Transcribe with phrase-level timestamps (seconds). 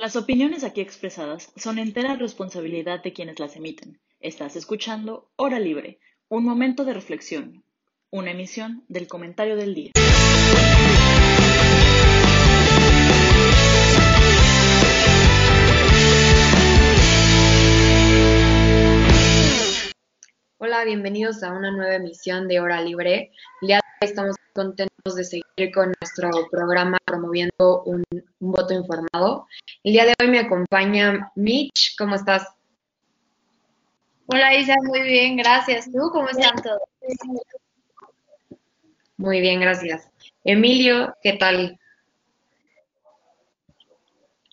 [0.00, 3.98] Las opiniones aquí expresadas son entera responsabilidad de quienes las emiten.
[4.20, 7.64] Estás escuchando Hora Libre, un momento de reflexión,
[8.08, 9.90] una emisión del comentario del día.
[20.58, 23.32] Hola, bienvenidos a una nueva emisión de Hora Libre.
[24.00, 28.04] Estamos contentos de seguir con nuestro programa promoviendo un,
[28.40, 29.46] voto informado.
[29.82, 31.96] El día de hoy me acompaña Mitch.
[31.96, 32.46] ¿Cómo estás?
[34.26, 35.90] Hola Isa, muy bien, gracias.
[35.90, 36.80] ¿Tú cómo están todos?
[39.16, 40.10] Muy bien, gracias.
[40.44, 41.78] Emilio, ¿qué tal?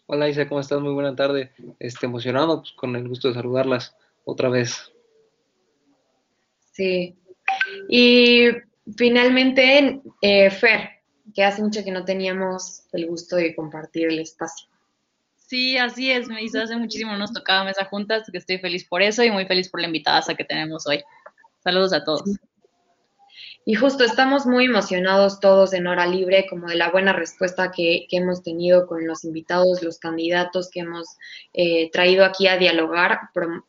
[0.08, 0.80] Hola Isa, ¿cómo estás?
[0.81, 1.52] Muy buena tarde.
[1.80, 4.91] Este, emocionado, pues, con el gusto de saludarlas otra vez.
[6.72, 7.16] Sí.
[7.89, 8.50] Y
[8.98, 10.89] finalmente, eh, Fer,
[11.34, 14.67] que hace mucho que no teníamos el gusto de compartir el espacio.
[15.35, 19.02] Sí, así es, me hizo hace muchísimo nos tocaba mesa juntas, que estoy feliz por
[19.02, 21.03] eso y muy feliz por la invitada que tenemos hoy.
[21.63, 22.23] Saludos a todos.
[23.67, 28.05] Y justo estamos muy emocionados todos en Hora Libre, como de la buena respuesta que,
[28.11, 31.17] hemos tenido con los invitados, los candidatos que hemos
[31.52, 33.22] eh, traído aquí a dialogar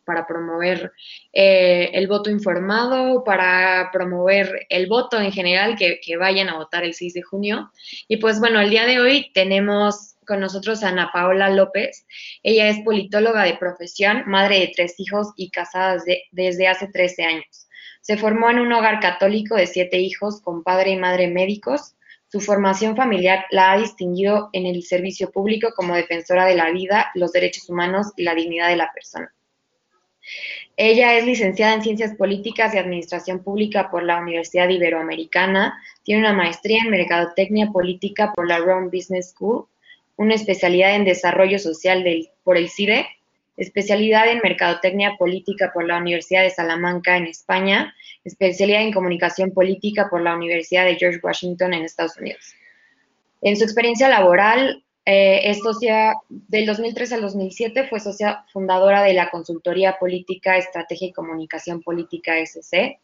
[0.05, 0.93] para promover
[1.33, 6.93] eh, el voto informado, para promover el voto en general, que, vayan a votar el
[6.93, 7.73] 6 de junio.
[8.07, 12.07] Y pues bueno, el día de hoy tenemos con nosotros a Ana Paola López.
[12.43, 17.66] Ella es politóloga de profesión, madre de tres hijos y casada desde hace 13 años.
[18.07, 21.97] Se formó en un hogar católico de siete hijos con padre y madre médicos.
[22.29, 27.11] Su formación familiar la ha distinguido en el servicio público como defensora de la vida,
[27.17, 29.35] los derechos humanos y la dignidad de la persona.
[30.77, 36.33] Ella es licenciada en Ciencias Políticas y Administración Pública por la Universidad Iberoamericana, tiene una
[36.33, 39.67] maestría en Mercadotecnia Política por la Rome Business School,
[40.15, 42.05] una especialidad en Desarrollo Social
[42.45, 43.09] por el CIDE
[43.57, 50.09] especialidad en Mercadotecnia Política por la Universidad de Salamanca en España, especialidad en Comunicación Política
[50.11, 52.55] por la Universidad de George Washington en Estados Unidos.
[53.41, 59.15] En su experiencia laboral, eh, es socia, del 2003 al 2007 fue socia fundadora de
[59.15, 62.99] la Consultoría Política, Estrategia y Comunicación Política SC.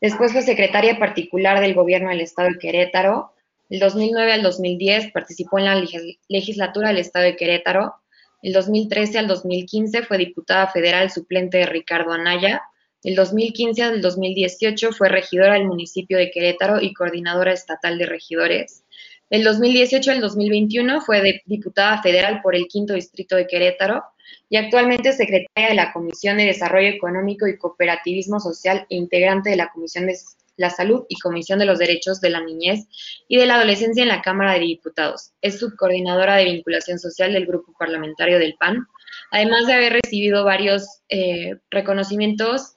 [0.00, 3.32] Después fue secretaria particular del Gobierno del Estado de Querétaro.
[3.68, 5.82] Del 2009 al 2010 participó en la
[6.28, 7.99] legislatura del Estado de Querétaro
[8.42, 12.62] el 2013 al 2015 fue diputada federal suplente de Ricardo Anaya.
[13.02, 18.84] El 2015 al 2018 fue regidora del municipio de Querétaro y coordinadora estatal de regidores.
[19.28, 24.02] Del 2018 al 2021 fue diputada federal por el quinto distrito de Querétaro
[24.48, 29.56] y actualmente secretaria de la Comisión de Desarrollo Económico y Cooperativismo Social e integrante de
[29.56, 30.16] la Comisión de
[30.56, 32.86] la Salud y Comisión de los Derechos de la Niñez
[33.28, 35.32] y de la Adolescencia en la Cámara de Diputados.
[35.40, 38.86] Es subcoordinadora de vinculación social del Grupo Parlamentario del PAN,
[39.30, 42.74] además de haber recibido varios eh, reconocimientos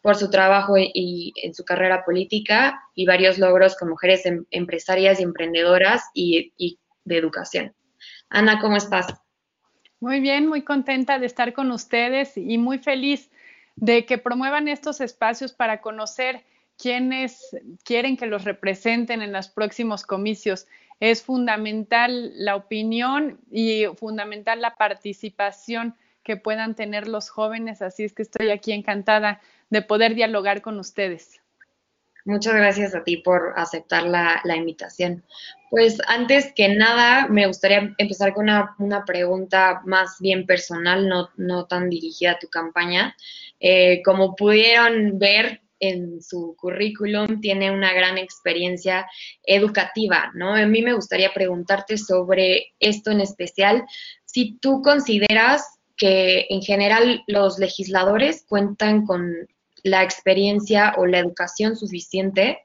[0.00, 5.18] por su trabajo y en su carrera política y varios logros con mujeres em, empresarias
[5.18, 6.52] y emprendedoras y
[7.04, 7.74] de educación.
[8.28, 9.06] Ana, ¿cómo estás?
[10.00, 13.30] Muy bien, muy contenta de estar con ustedes y muy feliz
[13.76, 16.44] de que promuevan estos espacios para conocer
[16.78, 20.66] quienes quieren que los representen en los próximos comicios.
[21.00, 28.12] Es fundamental la opinión y fundamental la participación que puedan tener los jóvenes, así es
[28.12, 31.40] que estoy aquí encantada de poder dialogar con ustedes.
[32.24, 35.22] Muchas gracias a ti por aceptar la, invitación.
[35.70, 38.48] Pues antes que nada, me gustaría empezar con
[38.78, 43.14] una, pregunta más bien personal, no, no, tan dirigida a tu campaña.
[43.60, 49.06] Eh, como pudieron ver, en su currículum tiene una gran experiencia
[49.42, 50.54] educativa, ¿no?
[50.54, 53.84] A mí me gustaría preguntarte sobre esto en especial,
[54.24, 55.64] si tú consideras
[55.96, 59.32] que en general los legisladores cuentan con
[59.82, 62.58] la experiencia o la educación suficiente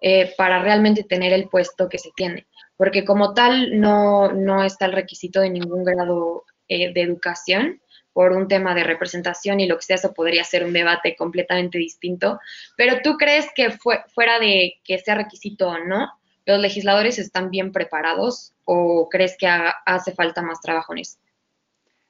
[0.00, 2.46] eh, para realmente tener el puesto que se tiene,
[2.76, 7.80] porque como tal no, no está el requisito de ningún grado eh, de educación,
[8.16, 11.76] por un tema de representación y lo que sea, eso podría ser un debate completamente
[11.76, 12.40] distinto.
[12.74, 16.10] Pero tú crees que fuera de que sea requisito o no,
[16.46, 21.18] los legisladores están bien preparados o crees que hace falta más trabajo en eso?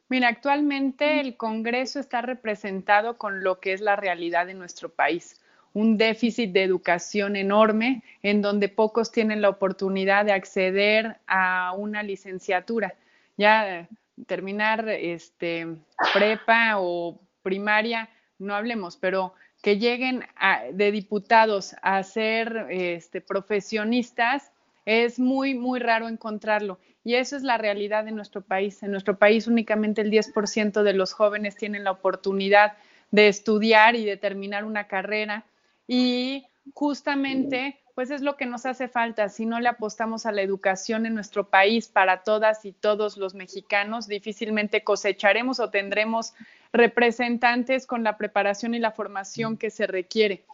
[0.08, 5.40] Mira, actualmente el Congreso está representado con lo que es la realidad de nuestro país
[5.72, 12.04] un déficit de educación enorme en donde pocos tienen la oportunidad de acceder a una
[12.04, 12.94] licenciatura.
[13.36, 13.88] Ya
[14.26, 15.66] terminar este,
[16.14, 18.08] prepa o primaria,
[18.38, 20.24] no hablemos, pero que lleguen
[20.72, 24.52] de diputados a ser este, profesionistas
[24.84, 26.78] Es muy, muy raro encontrarlo.
[27.02, 28.82] Y eso es la realidad de nuestro país.
[28.84, 32.74] En nuestro país únicamente el 10% de los jóvenes tienen la oportunidad
[33.10, 35.44] de estudiar y de terminar una carrera.
[35.88, 39.30] Y justamente, pues es lo que nos hace falta.
[39.30, 43.34] Si no le apostamos a la educación en nuestro país para todas y todos los
[43.34, 46.34] mexicanos, difícilmente cosecharemos o tendremos
[46.74, 50.44] representantes con la preparación y la formación que se requiere.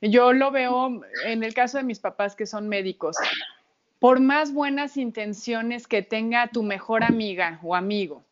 [0.00, 3.16] Yo lo veo en el caso de mis papás que son médicos.
[3.98, 8.22] Por más buenas intenciones que tenga tu mejor amiga o amigo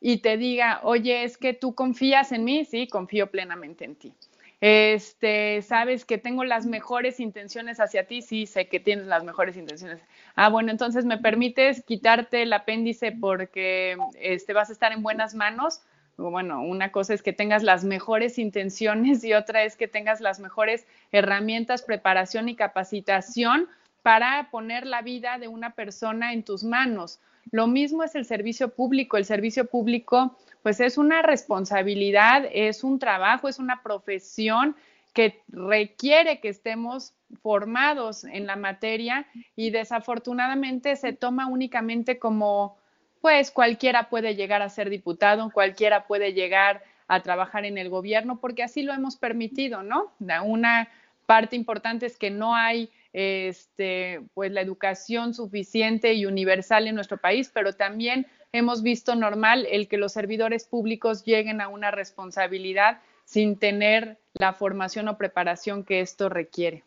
[0.00, 4.14] y te diga, oye, es que tú confías en mí, sí, confío plenamente en ti.
[4.62, 9.56] Este, sabes que tengo las mejores intenciones hacia ti, sí, sé que tienes las mejores
[9.56, 10.00] intenciones.
[10.36, 15.34] Ah, bueno, entonces me permites quitarte el apéndice porque este, vas a estar en buenas
[15.34, 15.82] manos
[16.16, 20.40] bueno, una cosa es que tengas las mejores intenciones y otra es que tengas las
[20.40, 23.68] mejores herramientas, preparación y capacitación
[24.02, 27.20] para poner la vida de una persona en tus manos.
[27.50, 29.16] Lo mismo es el servicio público.
[29.16, 34.76] El servicio público, pues es una responsabilidad, es un trabajo, es una profesión
[35.12, 39.26] que requiere que estemos formados en la materia
[39.56, 42.76] y desafortunadamente se toma únicamente como
[43.20, 48.40] pues cualquiera puede llegar a ser diputado, cualquiera puede llegar a trabajar en el gobierno,
[48.40, 50.12] porque así lo hemos permitido, ¿no?
[50.44, 50.88] Una
[51.26, 57.18] parte importante es que no hay este, pues la educación suficiente y universal en nuestro
[57.18, 63.00] país, pero también hemos visto normal el que los servidores públicos lleguen a una responsabilidad
[63.24, 66.84] sin tener la formación o preparación que esto requiere.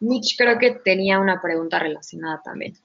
[0.00, 2.76] Mitch creo que tenía una pregunta relacionada también.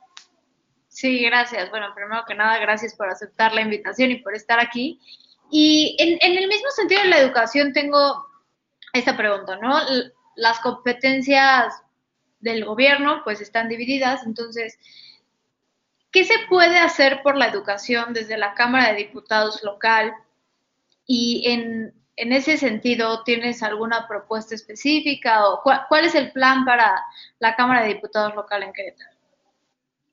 [0.87, 1.69] Sí, gracias.
[1.69, 4.99] Bueno, primero que nada, gracias por aceptar la invitación y por estar aquí.
[5.51, 8.25] Y en, el mismo sentido de la educación tengo
[8.93, 9.77] esta pregunta, ¿no?
[10.35, 11.73] Las competencias
[12.39, 14.77] del gobierno pues están divididas, entonces,
[16.11, 20.13] ¿qué se puede hacer por la educación desde la Cámara de Diputados local?
[21.05, 27.01] Y en, ese sentido, ¿tienes alguna propuesta específica o cuál es el plan para
[27.39, 29.19] la Cámara de Diputados local en Querétaro?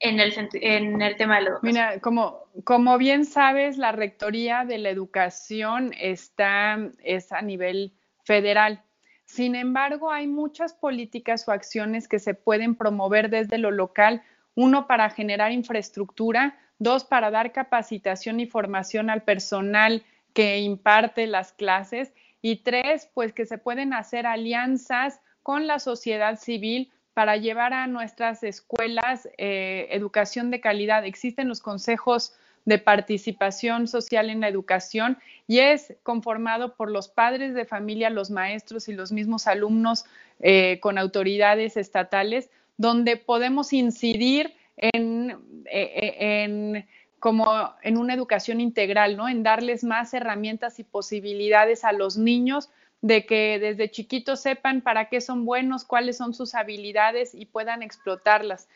[0.00, 1.72] en el, en el tema de la educación.
[1.72, 7.92] Mira, como, como bien sabes, la Rectoría de la Educación está es a nivel
[8.24, 8.82] federal.
[9.24, 14.22] Sin embargo, hay muchas políticas o acciones que se pueden promover desde lo local,
[14.56, 21.52] uno para generar infraestructura, dos para dar capacitación y formación al personal que imparte las
[21.52, 22.12] clases
[22.42, 27.86] y tres, pues que se pueden hacer alianzas con la sociedad civil para llevar a
[27.86, 31.04] nuestras escuelas eh, educación de calidad.
[31.04, 32.34] Existen los consejos
[32.66, 35.16] de participación social en la educación
[35.46, 40.04] y es conformado por los padres de familia, los maestros y los mismos alumnos
[40.40, 45.36] eh, con autoridades estatales, donde podemos incidir en,
[45.66, 46.86] eh, en,
[47.18, 47.46] como
[47.82, 49.28] en una educación integral, ¿no?
[49.28, 52.70] En darles más herramientas y posibilidades a los niños
[53.00, 57.82] de que desde chiquitos sepan para qué son buenos, cuáles son sus habilidades y puedan
[57.82, 58.68] explotarlas.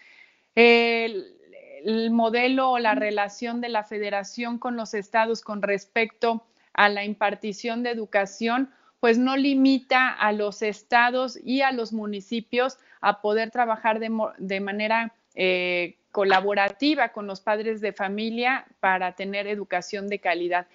[0.54, 1.36] El,
[2.10, 6.44] modelo o la relación de la federación con los estados con respecto
[6.74, 8.70] a la impartición de educación,
[9.00, 15.14] pues no limita a los estados y a los municipios a poder trabajar de, manera
[15.34, 20.66] eh, colaborativa con los padres de familia para tener educación de calidad.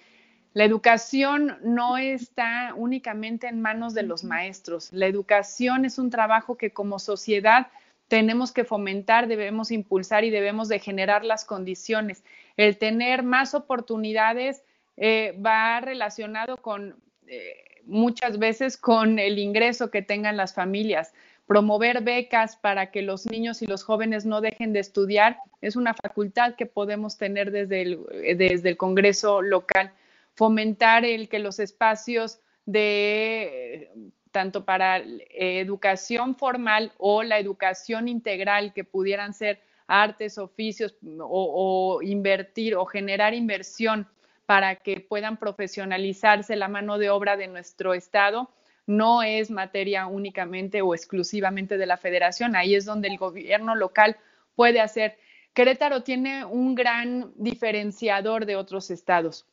[0.54, 4.90] La educación no está únicamente en manos de los maestros.
[4.92, 7.68] La educación es un trabajo que como sociedad
[8.08, 12.24] tenemos que fomentar, debemos impulsar y debemos de generar las condiciones.
[12.56, 14.62] El tener más oportunidades
[14.96, 21.12] eh, va relacionado con eh, muchas veces con el ingreso que tengan las familias.
[21.46, 25.94] Promover becas para que los niños y los jóvenes no dejen de estudiar es una
[25.94, 28.00] facultad que podemos tener desde el,
[28.36, 29.92] desde el Congreso local
[30.34, 33.90] fomentar el que los espacios de
[34.32, 42.00] tanto para eh, educación formal o la educación integral que pudieran ser artes, oficios o,
[42.02, 44.06] invertir o generar inversión
[44.46, 48.50] para que puedan profesionalizarse la mano de obra de nuestro Estado,
[48.86, 54.16] no es materia únicamente o exclusivamente de la federación, ahí es donde el gobierno local
[54.54, 55.18] puede hacer.
[55.52, 59.46] Querétaro tiene un gran diferenciador de otros estados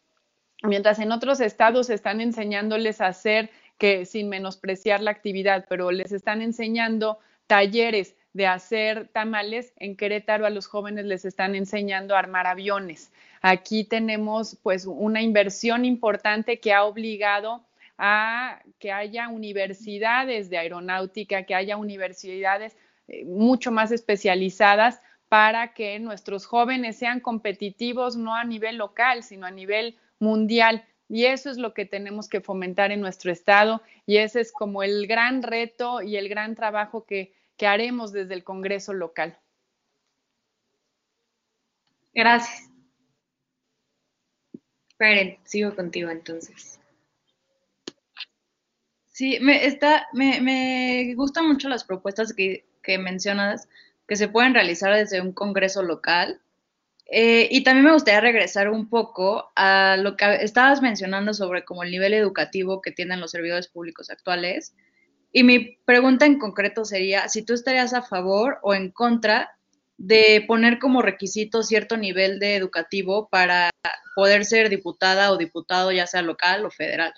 [0.64, 6.12] mientras en otros estados están enseñándoles a hacer que sin menospreciar la actividad, pero les
[6.12, 12.20] están enseñando talleres de hacer tamales, en Querétaro a los jóvenes les están enseñando a
[12.20, 13.12] armar aviones.
[13.42, 17.63] Aquí tenemos pues una inversión importante que ha obligado
[17.98, 22.75] a que haya universidades de aeronáutica, que haya universidades
[23.08, 25.00] eh, mucho más especializadas
[25.30, 30.86] para que nuestros jóvenes sean competitivos no a nivel local, sino a nivel mundial.
[31.08, 34.82] Y eso es lo que tenemos que fomentar en nuestro estado y ese es como
[34.82, 39.40] el gran reto y el gran trabajo que, que haremos desde el Congreso local.
[42.14, 42.70] Gracias.
[44.98, 46.80] Peren, sigo contigo entonces.
[49.10, 53.68] Sí, me, está, me, me gustan mucho las propuestas que, que mencionas
[54.08, 56.42] que se pueden realizar desde un congreso local.
[57.06, 61.84] Eh, y también me gustaría regresar un poco a lo que estabas mencionando sobre como
[61.84, 64.76] el nivel educativo que tienen los servidores públicos actuales.
[65.36, 69.58] Y mi pregunta en concreto sería si tú estarías a favor o en contra
[69.98, 73.72] de poner como requisito cierto nivel de educativo para
[74.16, 77.13] poder ser diputada o diputado, ya sea local o federal.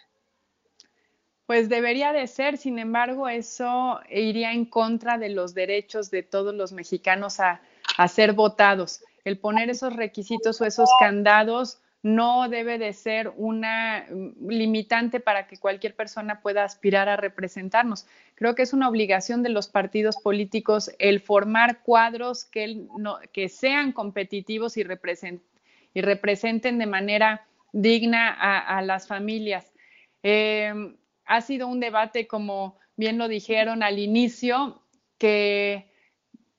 [1.45, 6.55] Pues debería de ser, sin embargo, eso iría en contra de los derechos de todos
[6.55, 7.61] los mexicanos a,
[8.07, 9.03] ser votados.
[9.25, 15.47] El poner esos requisitos o esos candados no debe de ser una mm, limitante para
[15.47, 18.05] que cualquier persona pueda aspirar a representarnos.
[18.35, 22.85] Creo que es una obligación de los partidos políticos el formar cuadros que,
[23.33, 29.73] que sean competitivos y, y, representen de manera digna a, las familias.
[30.21, 34.79] Em, ha sido un debate, como bien lo dijeron al inicio,
[35.17, 35.89] que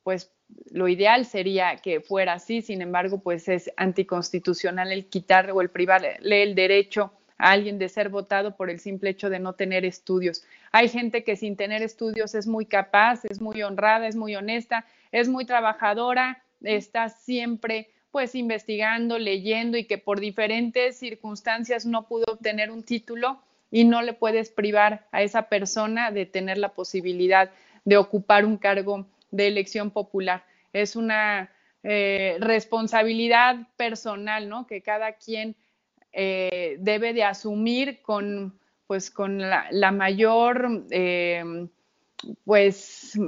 [0.02, 0.35] pues
[0.70, 5.70] lo ideal sería que fuera así, sin embargo, pues es anticonstitucional el quitar o el
[5.70, 9.84] privarle el derecho a alguien de ser votado por el simple hecho de no tener
[9.84, 10.44] estudios.
[10.72, 14.86] Hay gente que sin tener estudios es muy capaz, es muy honrada, es muy honesta,
[15.12, 22.24] es muy trabajadora, está siempre pues investigando, leyendo y que por diferentes circunstancias no pudo
[22.32, 27.50] obtener un título y no le puedes privar a esa persona de tener la posibilidad
[27.84, 30.44] de ocupar un cargo de elección popular.
[30.72, 31.50] Es una
[31.82, 34.66] eh, responsabilidad personal, ¿no?
[34.66, 35.54] Que cada quien
[36.12, 41.68] eh, debe de asumir con, pues, con la, mayor, eh,
[42.44, 43.18] pues,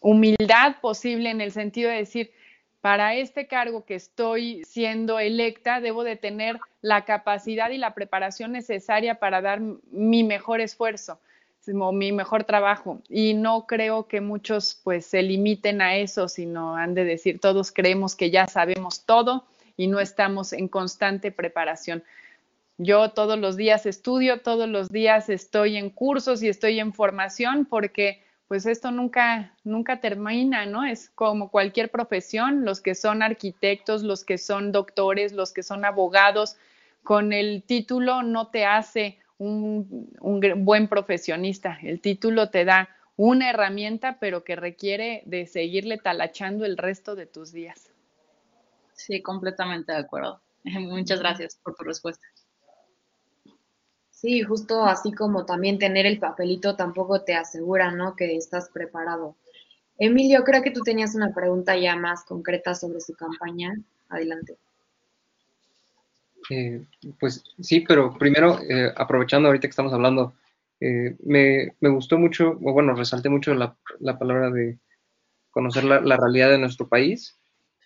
[0.00, 2.30] humildad posible en el sentido de decir,
[2.80, 8.52] para este cargo que estoy siendo electa, debo de tener la capacidad y la preparación
[8.52, 9.60] necesaria para dar
[9.90, 11.18] mi mejor esfuerzo
[11.66, 13.00] mi mejor trabajo.
[13.08, 17.72] Y no creo que muchos pues se limiten a eso, sino han de decir, todos
[17.72, 19.44] creemos que ya sabemos todo
[19.76, 22.04] y no estamos en constante preparación.
[22.76, 27.66] Yo todos los días estudio, todos los días estoy en cursos y estoy en formación
[27.66, 30.84] porque pues esto nunca, nunca termina, ¿no?
[30.84, 35.84] Es como cualquier profesión, los que son arquitectos, los que son doctores, los que son
[35.84, 36.56] abogados,
[37.02, 43.50] con el título no te hace un, un buen profesionista, el título te da una
[43.50, 47.90] herramienta, pero que requiere de seguirle talachando el resto de tus días.
[48.94, 50.40] Sí, completamente de acuerdo.
[50.64, 52.26] Muchas gracias por tu respuesta.
[54.10, 58.16] Sí, justo así como también tener el papelito tampoco te asegura, ¿no?
[58.16, 59.36] Que estás preparado.
[59.98, 63.74] Emilio, creo que tú tenías una pregunta ya más concreta sobre su campaña.
[64.08, 64.56] Adelante.
[66.50, 66.84] Eh,
[67.18, 70.34] pues sí, pero primero, eh, aprovechando ahorita que estamos hablando,
[70.80, 73.76] eh, me, gustó mucho, o bueno, resalté mucho la,
[74.18, 74.78] palabra de
[75.50, 77.36] conocer la, la, realidad de nuestro país.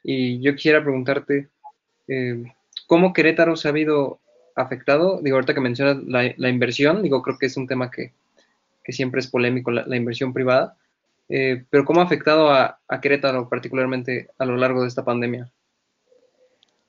[0.03, 1.49] Y yo quisiera preguntarte,
[2.87, 4.21] ¿cómo Querétaro se ha habido
[4.55, 5.21] afectado?
[5.23, 8.13] Digo, ahorita que mencionas la, inversión, digo, creo que es un tema que,
[8.91, 10.77] siempre es polémico, la, inversión privada,
[11.29, 15.51] eh, pero ¿cómo ha afectado a, Querétaro particularmente a lo largo de esta pandemia?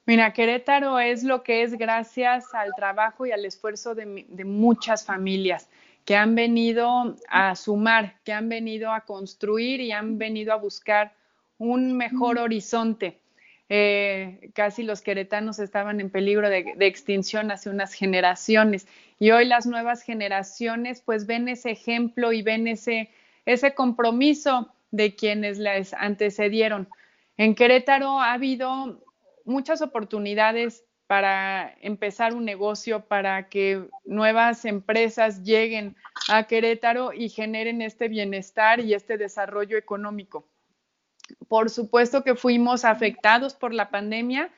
[0.09, 5.05] Mira, Querétaro es lo que es gracias al trabajo y al esfuerzo de, de, muchas
[5.05, 5.69] familias
[6.03, 11.13] que han venido a sumar, que han venido a construir y han venido a buscar
[11.59, 13.19] un mejor horizonte.
[13.69, 18.87] Eh, casi los queretanos estaban en peligro de, extinción hace unas generaciones
[19.19, 23.11] y hoy las nuevas generaciones pues ven ese ejemplo y ven ese,
[23.45, 26.89] ese compromiso de quienes les antecedieron.
[27.37, 29.03] En Querétaro ha habido
[29.49, 35.95] muchas oportunidades para empezar un negocio, para que nuevas empresas lleguen
[36.29, 40.47] a Querétaro y generen este bienestar y este desarrollo económico.
[41.47, 44.51] Por supuesto que fuimos afectados por la pandemia,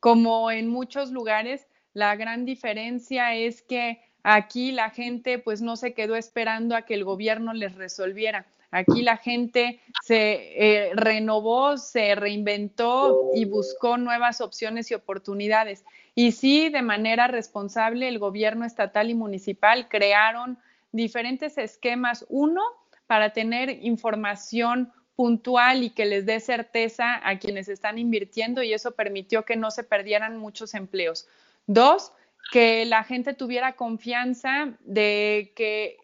[0.00, 1.68] como en muchos lugares.
[1.92, 6.94] La gran diferencia es que aquí la gente pues no se quedó esperando a que
[6.94, 8.46] el gobierno les resolviera.
[8.70, 15.84] Aquí la gente se eh, renovó, se reinventó y buscó nuevas opciones y oportunidades.
[16.14, 20.58] Y sí, de manera responsable, el gobierno estatal y municipal crearon
[20.92, 22.26] diferentes esquemas.
[22.28, 22.62] Uno,
[23.06, 28.92] para tener información puntual y que les dé certeza a quienes están invirtiendo y eso
[28.92, 31.26] permitió que no se perdieran muchos empleos.
[31.66, 32.12] Dos,
[32.52, 35.96] que la gente tuviera confianza de que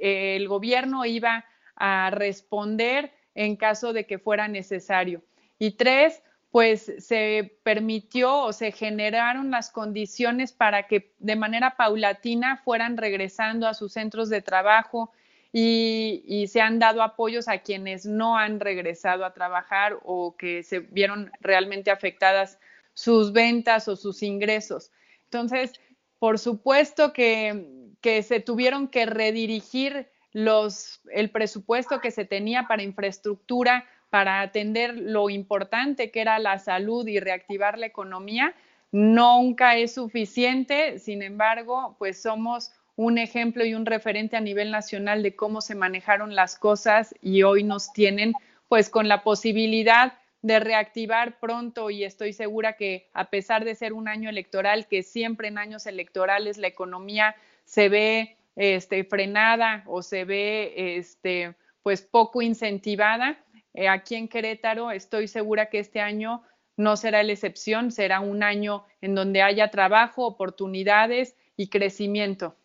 [0.00, 1.44] eh, el gobierno iba
[1.76, 5.22] a responder en caso de que fuera necesario.
[5.58, 12.58] Y tres, pues se permitió o se generaron las condiciones para que de manera paulatina
[12.64, 15.10] fueran regresando a sus centros de trabajo
[15.56, 20.80] y, se han dado apoyos a quienes no han regresado a trabajar o que se
[20.80, 22.58] vieron realmente afectadas
[22.92, 24.92] sus ventas o sus ingresos.
[25.24, 25.80] Entonces,
[26.18, 32.82] por supuesto que, que se tuvieron que redirigir los, el presupuesto que se tenía para
[32.82, 38.54] infraestructura para atender lo importante que era la salud y reactivar la economía,
[38.92, 40.98] nunca es suficiente.
[40.98, 45.74] Sin embargo, pues somos un ejemplo y un referente a nivel nacional de cómo se
[45.74, 48.34] manejaron las cosas y hoy nos tienen
[48.68, 53.92] pues con la posibilidad de reactivar pronto y estoy segura que a pesar de ser
[53.92, 60.02] un año electoral, que siempre en años electorales la economía se ve este, frenada o
[60.02, 63.44] se ve este, pues poco incentivada,
[63.74, 66.42] eh, aquí en Querétaro estoy segura que este año
[66.76, 72.56] no será la excepción, será un año en donde haya trabajo, oportunidades y crecimiento.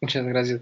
[0.00, 0.60] Muchas gracias.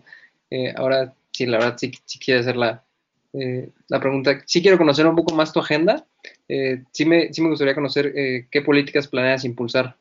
[0.50, 1.92] Eh, ahora, sí, la verdad, sí,
[2.22, 2.84] quiero hacer la,
[3.32, 4.42] eh, la, pregunta.
[4.46, 6.06] Sí quiero conocer un poco más tu agenda.
[6.48, 8.14] me, sí me gustaría conocer
[8.50, 9.96] qué políticas planeas impulsar.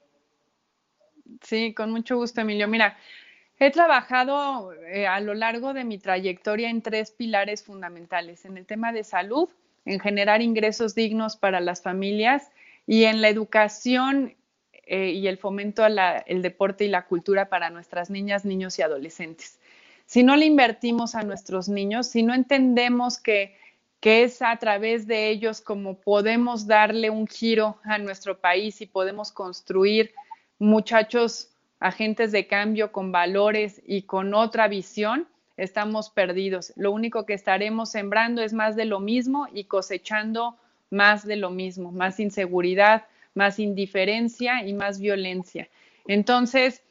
[1.43, 2.67] Sí, con mucho gusto, Emilio.
[2.67, 2.97] Mira,
[3.59, 8.65] He trabajado eh, a lo largo de mi trayectoria en tres pilares fundamentales, en el
[8.65, 9.47] tema de salud,
[9.85, 12.51] en generar ingresos dignos para las familias
[12.87, 14.35] y en la educación
[14.85, 19.59] eh, y el fomento al deporte y la cultura para nuestras niñas, niños y adolescentes.
[20.05, 23.55] Si no le invertimos a nuestros niños, si no entendemos que,
[24.01, 28.87] que es a través de ellos como podemos darle un giro a nuestro país y
[28.87, 30.13] podemos construir
[30.63, 36.71] muchachos agentes de cambio con valores y con otra visión, estamos perdidos.
[36.77, 40.55] Lo único que estaremos sembrando es más de lo mismo y cosechando
[40.89, 45.67] más de lo mismo, más inseguridad, más indiferencia y más violencia.
[46.07, 46.81] Entonces,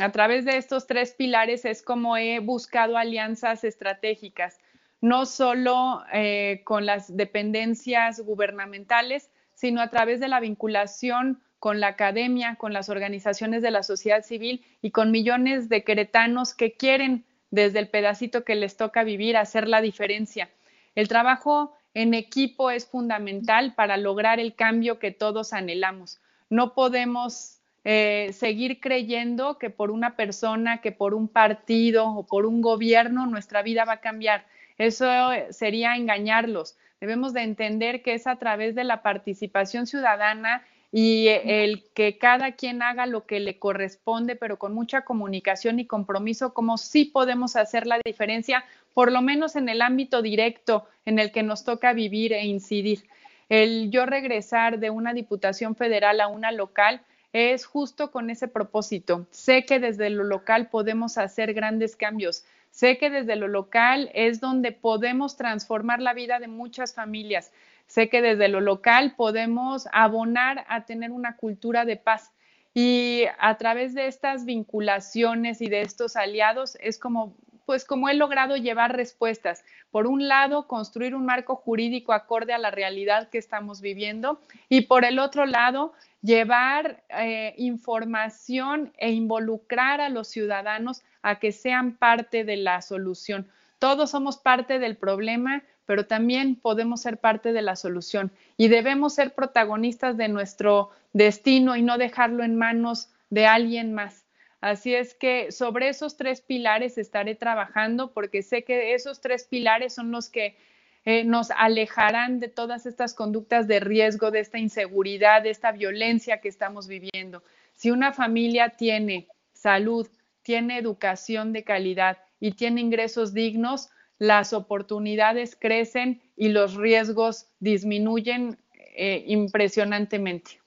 [0.00, 4.60] a través de estos tres pilares es como he buscado alianzas estratégicas,
[5.02, 11.88] no solo eh, con las dependencias gubernamentales, sino a través de la vinculación con la
[11.88, 17.24] academia, con las organizaciones de la sociedad civil y con millones de queretanos que quieren,
[17.50, 20.48] desde el pedacito que les toca vivir, hacer la diferencia.
[20.94, 26.20] El trabajo en equipo es fundamental para lograr el cambio que todos anhelamos.
[26.48, 32.46] No podemos eh, seguir creyendo que por una persona, que por un partido o por
[32.46, 34.46] un gobierno nuestra vida va a cambiar.
[34.78, 35.06] Eso
[35.50, 36.76] sería engañarlos.
[37.00, 42.52] Debemos de entender que es a través de la participación ciudadana y el que cada
[42.52, 47.54] quien haga lo que le corresponde, pero con mucha comunicación y compromiso, como sí podemos
[47.56, 51.92] hacer la diferencia, por lo menos en el ámbito directo en el que nos toca
[51.92, 53.04] vivir e incidir.
[53.48, 59.26] El yo regresar de una diputación federal a una local es justo con ese propósito.
[59.30, 62.44] Sé que desde lo local podemos hacer grandes cambios.
[62.70, 67.52] Sé que desde lo local es donde podemos transformar la vida de muchas familias.
[67.90, 72.30] Sé que desde lo local podemos abonar a tener una cultura de paz.
[72.72, 77.34] Y a través de estas vinculaciones y de estos aliados es como
[77.66, 79.64] pues como he logrado llevar respuestas.
[79.90, 84.82] Por un lado, construir un marco jurídico acorde a la realidad que estamos viviendo y
[84.82, 91.96] por el otro lado, llevar eh, información e involucrar a los ciudadanos a que sean
[91.96, 93.48] parte de la solución.
[93.80, 99.12] Todos somos parte del problema, pero también podemos ser parte de la solución y debemos
[99.12, 104.24] ser protagonistas de nuestro destino y no dejarlo en manos de alguien más.
[104.60, 109.92] Así es que sobre esos tres pilares estaré trabajando porque sé que esos tres pilares
[109.92, 110.56] son los que
[111.04, 116.40] eh, nos alejarán de todas estas conductas de riesgo, de esta inseguridad, de esta violencia
[116.40, 117.42] que estamos viviendo.
[117.74, 120.06] Si una familia tiene salud,
[120.42, 123.90] tiene educación de calidad y tiene ingresos dignos,
[124.20, 128.58] las oportunidades crecen y los riesgos disminuyen
[128.94, 130.60] eh, impresionantemente.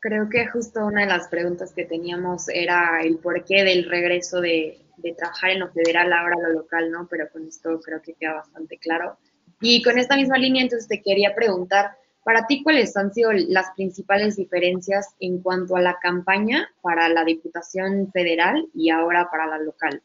[0.00, 4.80] Creo que justo una de las preguntas que teníamos era el porqué del regreso de,
[5.18, 7.06] trabajar en lo federal ahora a lo local, ¿no?
[7.10, 9.18] Pero con esto creo que queda bastante claro.
[9.60, 11.90] Y con esta misma línea, entonces te quería preguntar,
[12.24, 17.22] para ti, ¿cuáles han sido las principales diferencias en cuanto a la campaña para la
[17.22, 20.02] Diputación Federal y ahora para la local?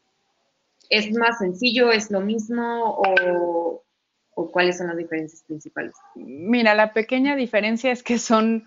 [0.90, 1.92] ¿Es más sencillo?
[1.92, 2.96] ¿Es lo mismo?
[2.98, 3.82] ¿O,
[4.50, 5.94] cuáles son las diferencias principales?
[6.14, 8.64] Mira, la pequeña diferencia es que son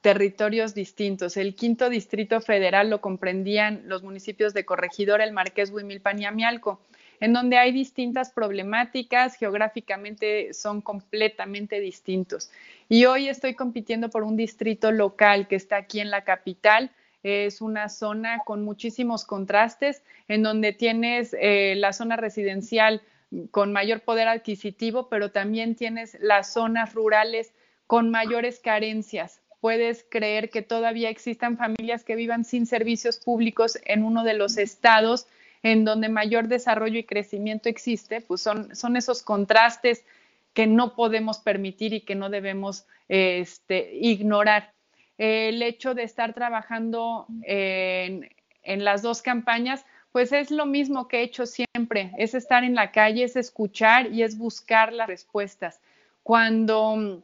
[0.00, 1.36] territorios distintos.
[1.36, 6.80] El quinto distrito federal lo comprendían los municipios de Corregidora, el Marqués, Huimilpan y Amialco,
[7.20, 12.50] en donde hay distintas problemáticas, geográficamente son completamente distintos.
[12.88, 16.92] Y hoy estoy compitiendo por un distrito local que está aquí en la capital,
[17.26, 23.02] es una zona con muchísimos contrastes, en donde tienes eh, la zona residencial
[23.50, 27.52] con mayor poder adquisitivo, pero también tienes las zonas rurales
[27.86, 34.04] con mayores carencias puedes creer que todavía existan familias que vivan sin servicios públicos en
[34.04, 35.26] uno de los estados
[35.64, 40.04] en donde mayor desarrollo y crecimiento existe, pues son, son esos contrastes
[40.52, 44.72] que no podemos permitir y que no debemos este, ignorar.
[45.18, 48.28] El hecho de estar trabajando en,
[48.62, 52.90] las dos campañas, pues es lo mismo que he hecho siempre, es estar en la
[52.90, 55.80] calle, es escuchar y es buscar las respuestas.
[56.22, 57.22] Cuando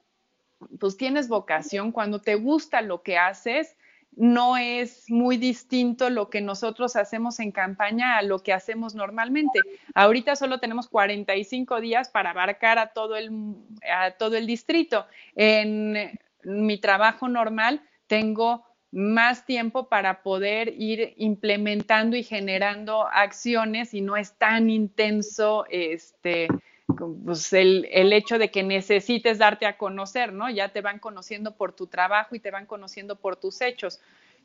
[0.78, 3.76] pues tienes vocación, cuando te gusta lo que haces,
[4.14, 9.60] no es muy distinto lo que nosotros hacemos en campaña a lo que hacemos normalmente.
[9.94, 13.30] Ahorita solo tenemos 45 días para abarcar a todo el,
[13.90, 15.06] a todo el distrito.
[15.34, 24.02] En mi trabajo normal tengo más tiempo para poder ir implementando y generando acciones y
[24.02, 26.48] no es tan intenso este,
[27.24, 30.50] pues el, el, hecho de que necesites darte a conocer, ¿no?
[30.50, 34.00] Ya te van conociendo por tu trabajo y te van conociendo por tus hechos.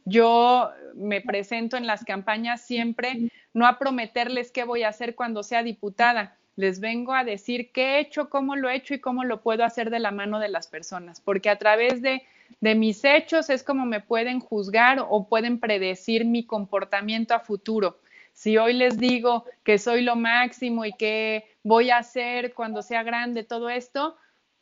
[0.05, 5.43] Yo me presento en las campañas siempre, no a prometerles qué voy a hacer cuando
[5.43, 9.23] sea diputada, les vengo a decir qué he hecho, cómo lo he hecho y cómo
[9.23, 12.23] lo puedo hacer de la mano de las personas, porque a través de,
[12.59, 17.99] mis hechos es como me pueden juzgar o pueden predecir mi comportamiento a futuro.
[18.33, 23.03] Si hoy les digo que soy lo máximo y que voy a hacer cuando sea
[23.03, 24.15] grande todo esto,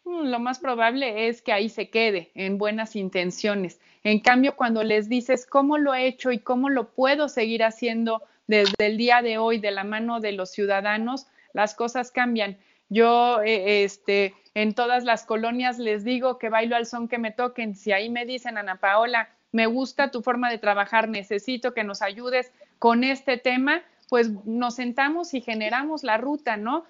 [0.03, 3.79] mm, lo más probable es que ahí se quede en buenas intenciones.
[4.03, 8.21] En cambio, cuando les dices cómo lo he hecho y cómo lo puedo seguir haciendo
[8.47, 12.57] desde el día de hoy de la mano de los ciudadanos, las cosas cambian.
[12.89, 17.31] Yo, eh, este, en todas las colonias les digo que bailo al son que me
[17.31, 17.75] toquen.
[17.75, 22.01] Si ahí me dicen, Ana Paola, me gusta tu forma de trabajar, necesito que nos
[22.01, 26.83] ayudes con este tema, pues nos sentamos y generamos la ruta, ¿no?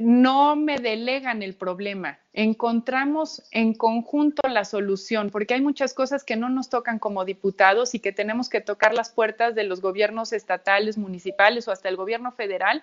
[0.00, 6.36] No me delegan el problema, encontramos en conjunto la solución, porque hay muchas cosas que
[6.36, 10.32] no nos tocan como diputados y que tenemos que tocar las puertas de los gobiernos
[10.32, 12.82] estatales, municipales o hasta el gobierno federal,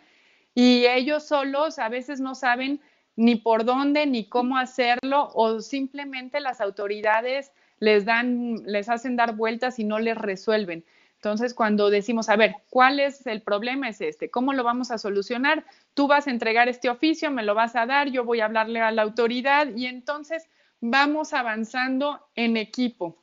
[0.57, 2.81] y ellos solos a veces no saben
[3.15, 9.35] ni por dónde ni cómo hacerlo o simplemente las autoridades les dan, les hacen dar
[9.35, 10.83] vueltas y no les resuelven.
[11.13, 13.87] Entonces, cuando decimos, a ver, ¿cuál es el problema?
[13.87, 15.63] Es este, ¿cómo lo vamos a solucionar?
[15.93, 18.81] Tú vas a entregar este oficio, me lo vas a dar, yo voy a hablarle
[18.81, 20.49] a la autoridad y entonces
[20.81, 23.15] vamos avanzando en equipo.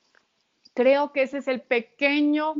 [0.73, 2.55] Creo que ese es el pequeño,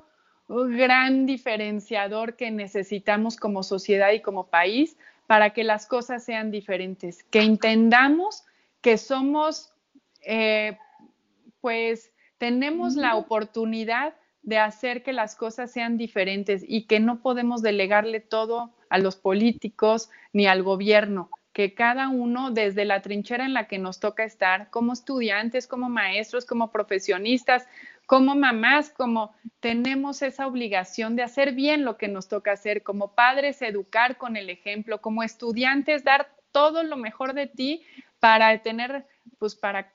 [0.63, 7.25] gran diferenciador que necesitamos como sociedad y como país para que las cosas sean diferentes,
[7.25, 8.45] que entendamos
[8.81, 9.73] que somos
[10.23, 10.79] eh,
[11.61, 17.63] pues tenemos la oportunidad de hacer que las cosas sean diferentes y que no podemos
[17.63, 23.55] delegarle todo a los políticos ni al gobierno, que cada uno desde la trinchera en
[23.55, 27.67] la que nos toca estar, como estudiantes, como maestros, como profesionistas,
[28.07, 33.15] como mamás, como tenemos esa obligación de hacer bien lo que nos toca hacer, como
[33.15, 37.83] padres, educar con el ejemplo, como estudiantes, dar todo lo mejor de ti
[38.21, 39.07] para tener,
[39.39, 39.93] pues para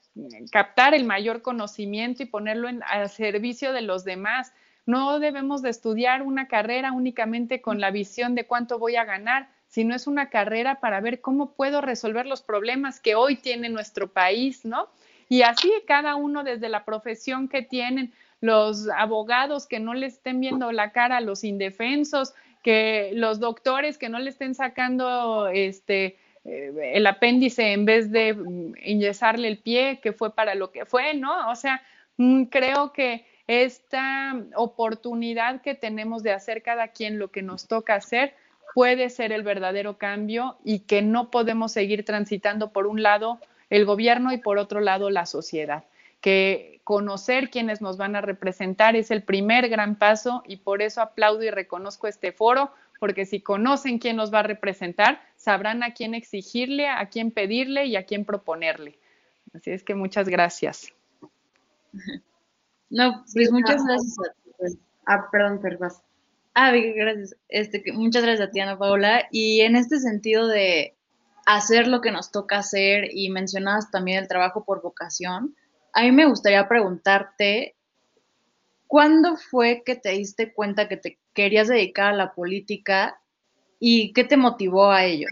[0.51, 4.53] captar el mayor conocimiento y ponerlo en, al servicio de los demás.
[4.85, 9.49] No debemos de estudiar una carrera únicamente con la visión de cuánto voy a ganar,
[9.67, 14.11] sino es una carrera para ver cómo puedo resolver los problemas que hoy tiene nuestro
[14.11, 14.89] país, ¿no?
[15.29, 18.11] Y así cada uno desde la profesión que tienen,
[18.41, 23.97] los abogados que no le estén viendo la cara a los indefensos, que los doctores
[23.97, 29.59] que no le estén sacando este eh, el apéndice en vez de mm, inyesarle el
[29.59, 31.49] pie, que fue para lo que fue, ¿no?
[31.49, 31.81] O sea,
[32.17, 37.95] mm, creo que esta oportunidad que tenemos de hacer cada quien lo que nos toca
[37.95, 38.35] hacer
[38.73, 43.85] puede ser el verdadero cambio y que no podemos seguir transitando por un lado el
[43.85, 45.85] gobierno y por otro lado la sociedad.
[46.21, 51.01] Que conocer quiénes nos van a representar es el primer gran paso y por eso
[51.01, 55.93] aplaudo y reconozco este foro, porque si conocen quién nos va a representar, sabrán a
[55.93, 58.97] quién exigirle, a quién pedirle y a quién proponerle.
[59.53, 60.93] Así es que muchas gracias.
[62.89, 64.15] No, pues muchas gracias.
[65.05, 65.91] Ah, perdón, perdón.
[66.53, 67.35] Ah, gracias.
[67.47, 69.27] Este, muchas gracias a ti, Ana Paula.
[69.31, 70.95] Y en este sentido de
[71.55, 75.55] hacer lo que nos toca hacer y mencionabas también el trabajo por vocación,
[75.93, 77.75] a mí me gustaría preguntarte,
[78.85, 83.19] ¿cuándo fue que te diste cuenta que te querías dedicar a la política
[83.79, 85.27] y qué te motivó a ello?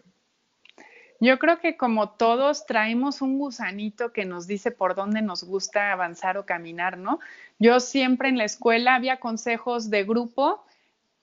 [1.19, 5.91] Yo creo que como todos traemos un gusanito que nos dice por dónde nos gusta
[5.91, 7.19] avanzar o caminar, ¿no?
[7.57, 10.63] Yo siempre en la escuela había consejos de grupo.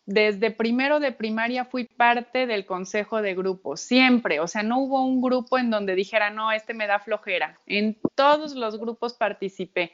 [0.06, 4.40] Desde primero de primaria fui parte del consejo de grupo, siempre.
[4.40, 7.58] O sea, no hubo un grupo en donde dijera, no, este me da flojera.
[7.66, 9.92] En todos los grupos participé.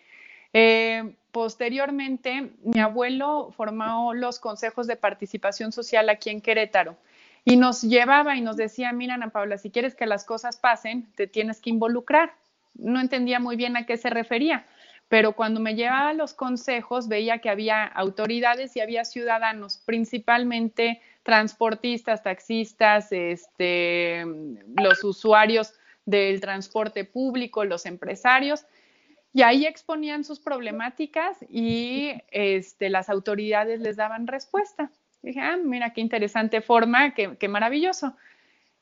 [0.52, 6.96] Eh, posteriormente, mi abuelo formó los consejos de participación social aquí en Querétaro
[7.44, 11.06] y nos llevaba y nos decía, mira Ana Paula, si quieres que las cosas pasen,
[11.14, 12.34] te tienes que involucrar.
[12.74, 14.66] No entendía muy bien a qué se refería,
[15.10, 22.22] pero cuando me llevaba los consejos veía que había autoridades y había ciudadanos, principalmente transportistas,
[22.22, 24.24] taxistas, este,
[24.80, 25.74] los usuarios
[26.06, 28.66] del transporte público, los empresarios,
[29.32, 34.92] y ahí exponían sus problemáticas y este, las autoridades les daban respuesta.
[35.22, 38.14] Dije, ah, mira qué interesante forma, qué, qué maravilloso.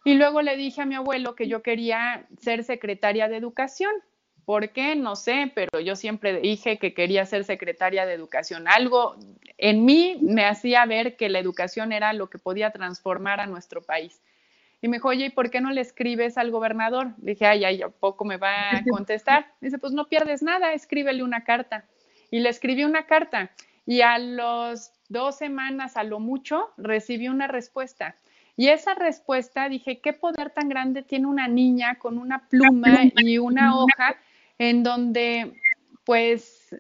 [0.05, 3.93] Y luego le dije a mi abuelo que yo quería ser secretaria de educación.
[4.49, 4.97] ¿Por qué?
[4.97, 8.67] No sé, pero yo siempre dije que quería ser secretaria de educación.
[8.67, 9.15] Algo
[9.59, 13.83] en mí me hacía ver que la educación era lo que podía transformar a nuestro
[13.83, 14.23] país.
[14.81, 17.09] Y me dijo, oye, ¿y por qué no le escribes al gobernador?
[17.19, 19.53] dije, ay, ay, ¿a poco me va a contestar?
[19.61, 21.85] dice, pues no pierdes nada, escríbele una carta.
[22.31, 23.51] Y le escribí una carta.
[23.85, 28.17] Y a los dos semanas a lo mucho, recibí una respuesta.
[28.57, 33.37] Y esa respuesta dije, ¿qué poder tan grande tiene una niña con una pluma y
[33.37, 34.17] una hoja
[34.59, 35.61] en donde
[36.05, 36.75] pues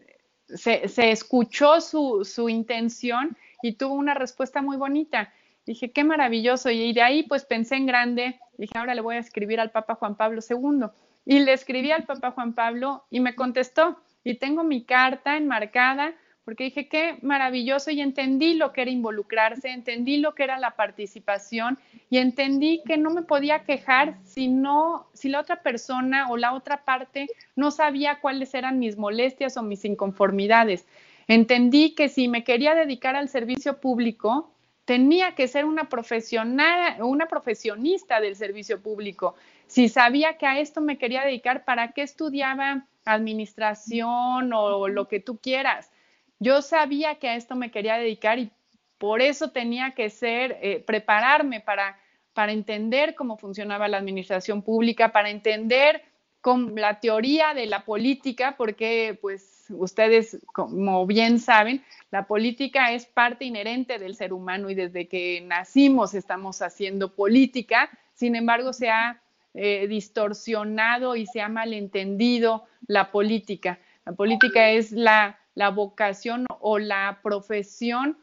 [0.48, 5.32] se, se escuchó su, su, intención y tuvo una respuesta muy bonita?
[5.66, 6.70] Dije, qué maravilloso.
[6.70, 9.94] Y de ahí pues pensé en grande, dije, ahora le voy a escribir al Papa
[9.94, 10.86] Juan Pablo II.
[11.24, 13.98] Y le escribí al Papa Juan Pablo y me contestó.
[14.24, 16.14] Y tengo mi carta enmarcada
[16.48, 20.76] porque dije qué maravilloso y entendí lo que era involucrarse, entendí lo que era la
[20.76, 26.38] participación y entendí que no me podía quejar si no, si la otra persona o
[26.38, 30.86] la otra parte no sabía cuáles eran mis molestias o mis inconformidades.
[31.26, 34.50] Entendí que si me quería dedicar al servicio público,
[34.86, 39.34] tenía que ser una profesional, una profesionista del servicio público.
[39.66, 45.20] Si sabía que a esto me quería dedicar, ¿para qué estudiaba administración o lo que
[45.20, 45.90] tú quieras?
[46.38, 48.50] Yo sabía que a esto me quería dedicar y
[48.98, 51.98] por eso tenía que ser, eh, prepararme para,
[52.32, 56.02] para entender cómo funcionaba la administración pública, para entender
[56.40, 63.06] con la teoría de la política, porque pues ustedes, como bien saben, la política es
[63.06, 68.88] parte inherente del ser humano y desde que nacimos estamos haciendo política, sin embargo se
[68.88, 69.20] ha
[69.54, 73.80] eh, distorsionado y se ha malentendido la política.
[74.06, 78.16] La política es la la vocación o la profesión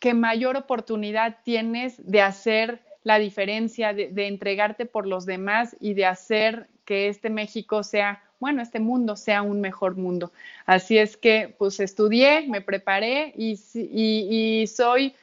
[0.00, 6.06] que mayor oportunidad tienes de hacer la diferencia, de, entregarte por los demás y de
[6.06, 10.32] hacer que este México sea, bueno, este mundo sea un mejor mundo.
[10.64, 15.14] Así es que pues estudié, me preparé y, y soy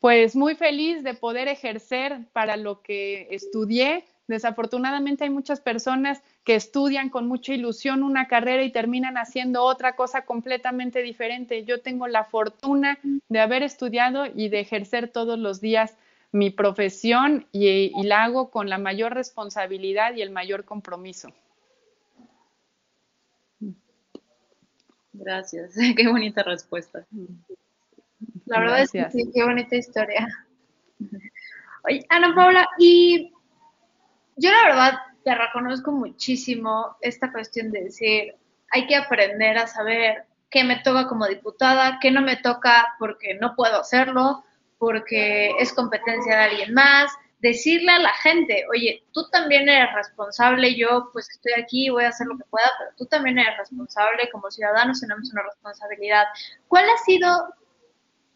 [0.00, 4.04] pues muy feliz de poder ejercer para lo que estudié.
[4.26, 9.96] Desafortunadamente hay muchas personas que estudian con mucha ilusión una carrera y terminan haciendo otra
[9.96, 11.64] cosa completamente diferente.
[11.64, 15.96] Yo tengo la fortuna de haber estudiado y de ejercer todos los días
[16.32, 21.32] mi profesión y, la hago con la mayor responsabilidad y el mayor compromiso.
[25.12, 27.06] Gracias, qué bonita respuesta.
[28.46, 30.26] La verdad es que sí, qué bonita historia.
[31.84, 33.32] Oye, Ana Paula, y
[34.36, 38.34] yo la verdad te reconozco muchísimo esta cuestión de decir,
[38.70, 43.34] hay que aprender a saber qué me toca como diputada, qué no me toca porque
[43.34, 44.44] no puedo hacerlo,
[44.78, 50.74] porque es competencia de alguien más, decirle a la gente, oye, tú también eres responsable,
[50.74, 54.30] yo pues estoy aquí, voy a hacer lo que pueda, pero tú también eres responsable,
[54.32, 56.24] como ciudadanos tenemos una responsabilidad.
[56.68, 57.54] ¿Cuál ha sido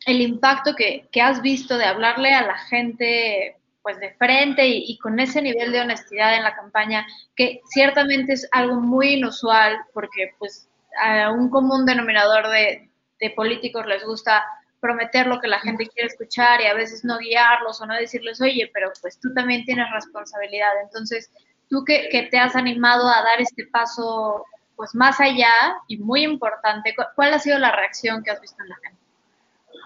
[0.07, 3.57] el impacto que, que has visto de hablarle a la gente
[3.89, 8.47] pues de frente y, con ese nivel de honestidad en la campaña, que ciertamente es
[8.53, 10.69] algo muy inusual porque pues
[11.03, 12.91] a un común denominador de,
[13.35, 14.45] políticos les gusta
[14.79, 18.43] prometer lo que la gente quiere escuchar y a veces no guiarlos o no decirles,
[18.43, 20.69] oye, pero pues tú también tienes responsabilidad.
[20.85, 21.33] Entonces,
[21.71, 24.45] tú que, que te has animado a dar este paso
[24.77, 28.69] pues más allá y muy importante, ¿cuál ha sido la reacción que has visto en
[28.69, 29.08] la gente?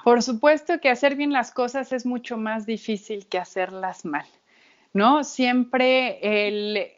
[0.03, 4.27] Por supuesto que hacer bien las cosas es mucho más difícil que hacerlas mal,
[4.93, 5.23] ¿no?
[5.23, 6.89] Siempre el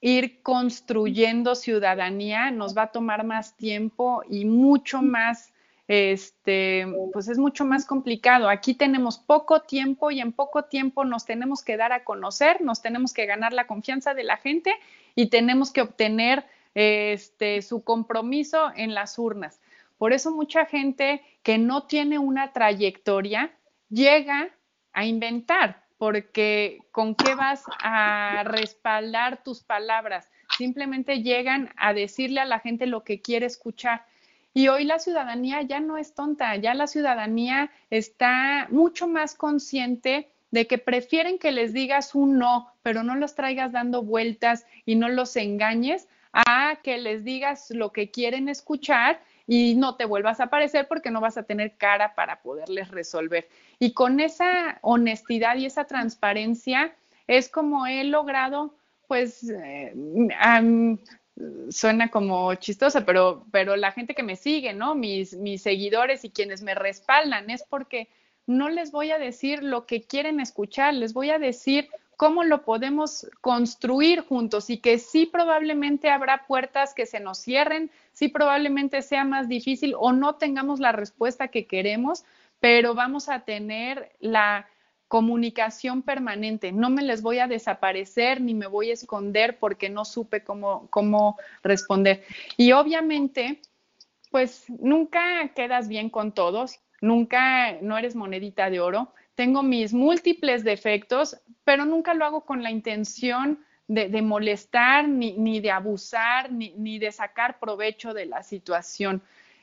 [0.00, 5.52] ir construyendo ciudadanía nos va a tomar más tiempo y mucho más,
[5.88, 8.48] este, pues es mucho más complicado.
[8.48, 12.80] Aquí tenemos poco tiempo y en poco tiempo nos tenemos que dar a conocer, nos
[12.80, 14.72] tenemos que ganar la confianza de la gente
[15.16, 19.58] y tenemos que obtener este, su compromiso en las urnas.
[19.98, 23.52] Por eso mucha gente que no tiene una trayectoria
[23.88, 24.50] llega
[24.92, 30.28] a inventar, porque ¿con qué vas a respaldar tus palabras?
[30.56, 34.04] Simplemente llegan a decirle a la gente lo que quiere escuchar.
[34.52, 40.30] Y hoy la ciudadanía ya no es tonta, ya la ciudadanía está mucho más consciente
[40.50, 44.94] de que prefieren que les digas un no, pero no los traigas dando vueltas y
[44.94, 50.40] no los engañes, a que les digas lo que quieren escuchar y no te vuelvas
[50.40, 53.48] a aparecer porque no vas a tener cara para poderles resolver.
[53.78, 56.94] Y con esa honestidad y esa transparencia
[57.26, 58.74] es como he logrado,
[59.06, 59.94] pues, eh,
[61.70, 64.94] suena como chistosa, pero, pero la gente que me sigue, ¿no?
[64.94, 68.08] Mis, mis seguidores y quienes me respaldan es porque
[68.46, 72.64] no les voy a decir lo que quieren escuchar, les voy a decir cómo lo
[72.64, 79.02] podemos construir juntos y que sí probablemente habrá puertas que se nos cierren, sí probablemente
[79.02, 82.24] sea más difícil o no tengamos la respuesta que queremos,
[82.58, 84.66] pero vamos a tener la
[85.08, 86.72] comunicación permanente.
[86.72, 90.88] No me les voy a desaparecer ni me voy a esconder porque no supe cómo,
[90.90, 92.24] cómo responder.
[92.56, 93.60] Y obviamente,
[94.30, 100.64] pues nunca quedas bien con todos, nunca no eres monedita de oro tengo mis múltiples
[100.64, 107.12] defectos, pero nunca lo hago con la intención de, molestar, ni, de abusar, ni, de
[107.12, 109.22] sacar provecho de la situación.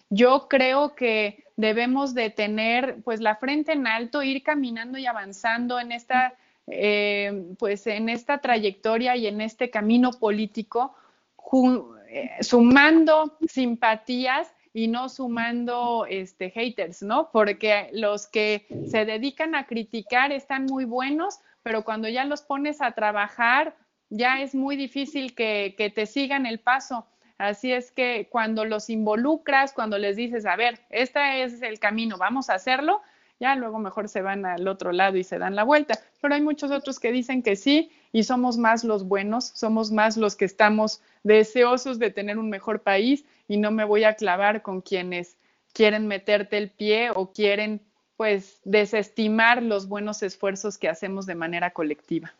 [0.09, 5.79] Yo creo que debemos de tener pues la frente en alto, ir caminando y avanzando
[5.79, 6.35] en esta,
[6.67, 10.95] eh, pues en esta trayectoria y en este camino político,
[12.09, 17.29] eh, sumando simpatías y no sumando este, haters, ¿no?
[17.31, 22.81] Porque los que se dedican a criticar están muy buenos, pero cuando ya los pones
[22.81, 23.75] a trabajar,
[24.09, 27.05] ya es muy difícil que, que te sigan el paso.
[27.37, 32.17] Así es que cuando los involucras, cuando les dices, a ver, este es el camino,
[32.17, 33.01] vamos a hacerlo,
[33.39, 35.99] ya luego mejor se van al otro lado y se dan la vuelta.
[36.21, 40.17] Pero hay muchos otros que dicen que sí y somos más los buenos, somos más
[40.17, 44.61] los que estamos deseosos de tener un mejor país y no me voy a clavar
[44.61, 45.37] con quienes
[45.73, 47.81] quieren meterte el pie o quieren
[48.15, 52.33] pues desestimar los buenos esfuerzos que hacemos de manera colectiva.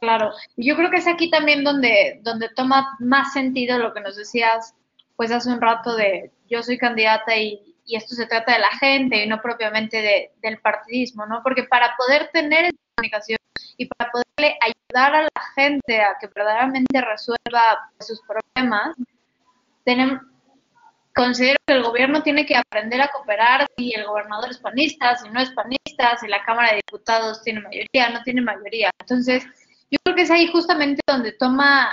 [0.00, 4.16] Claro, yo creo que es aquí también donde, donde toma más sentido lo que nos
[4.16, 4.74] decías
[5.16, 8.70] pues hace un rato de yo soy candidata y, y esto se trata de la
[8.78, 11.42] gente y no propiamente de, del partidismo, ¿no?
[11.42, 13.38] Porque para poder tener esa comunicación
[13.76, 18.96] y para poderle ayudar a la gente a que verdaderamente resuelva sus problemas,
[19.84, 20.20] tenemos,
[21.14, 25.28] considero que el gobierno tiene que aprender a cooperar si el gobernador es panista, si
[25.28, 28.90] no es panista, si la Cámara de Diputados tiene mayoría, no tiene mayoría.
[29.00, 29.44] Entonces,
[29.90, 31.90] yo creo que es ahí justamente donde toma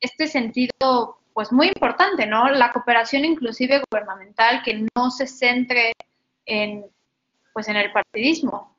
[0.00, 2.48] este sentido pues muy importante, ¿no?
[2.50, 5.92] La cooperación inclusive gubernamental que no se centre
[6.44, 6.84] en
[7.52, 8.76] pues en el partidismo.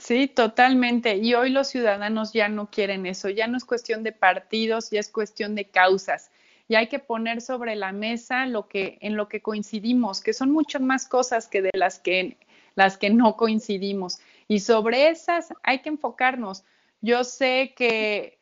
[0.00, 1.16] Sí, totalmente.
[1.16, 5.00] Y hoy los ciudadanos ya no quieren eso, ya no es cuestión de partidos, ya
[5.00, 6.30] es cuestión de causas.
[6.68, 10.50] Y hay que poner sobre la mesa lo que en lo que coincidimos, que son
[10.50, 12.36] muchas más cosas que de las que
[12.74, 14.20] las que no coincidimos.
[14.48, 16.64] Y sobre esas hay que enfocarnos.
[17.00, 18.38] Yo sé que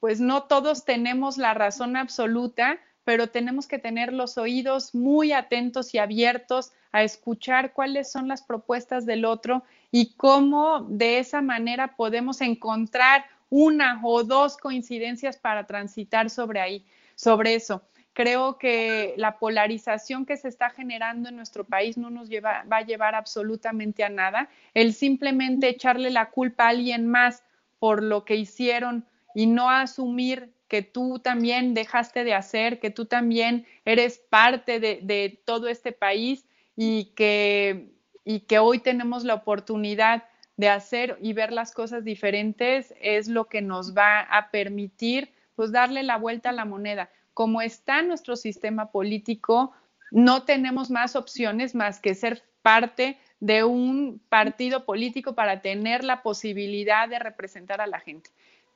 [0.00, 5.94] pues no todos tenemos la razón absoluta, pero tenemos que tener los oídos muy atentos
[5.94, 11.96] y abiertos a escuchar cuáles son las propuestas del otro y cómo de esa manera
[11.96, 17.82] podemos encontrar una o dos coincidencias para transitar sobre ahí, sobre eso.
[18.12, 22.78] Creo que la polarización que se está generando en nuestro país no nos lleva, va
[22.78, 24.48] a llevar absolutamente a nada.
[24.72, 27.42] El simplemente echarle la culpa a alguien más
[27.80, 33.06] por lo que hicieron y no asumir que tú también dejaste de hacer, que tú
[33.06, 37.92] también eres parte de, todo este país y que,
[38.24, 40.24] y que hoy tenemos la oportunidad
[40.56, 45.72] de hacer y ver las cosas diferentes es lo que nos va a permitir pues
[45.72, 47.10] darle la vuelta a la moneda.
[47.32, 49.72] Como está nuestro sistema político,
[50.10, 56.22] no tenemos más opciones más que ser parte de un partido político para tener la
[56.22, 58.30] posibilidad de representar a la gente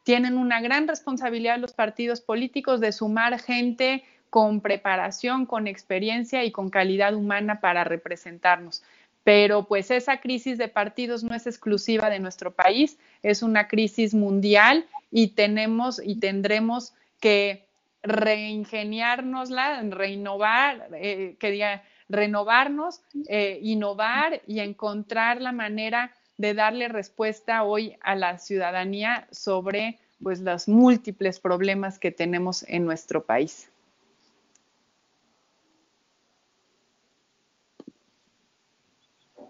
[0.08, 6.50] tienen una gran responsabilidad los partidos políticos de sumar gente con preparación, con experiencia y
[6.50, 8.82] con calidad humana para representarnos.
[9.22, 14.14] Pero pues esa crisis de partidos no es exclusiva de nuestro país, es una crisis
[14.14, 17.66] mundial y tenemos y tendremos que
[18.02, 27.96] reingeniárnosla, reinnovar, eh, quería renovarnos, eh, innovar y encontrar la manera de darle respuesta hoy
[28.00, 33.70] a la ciudadanía sobre pues los múltiples problemas que tenemos en nuestro país.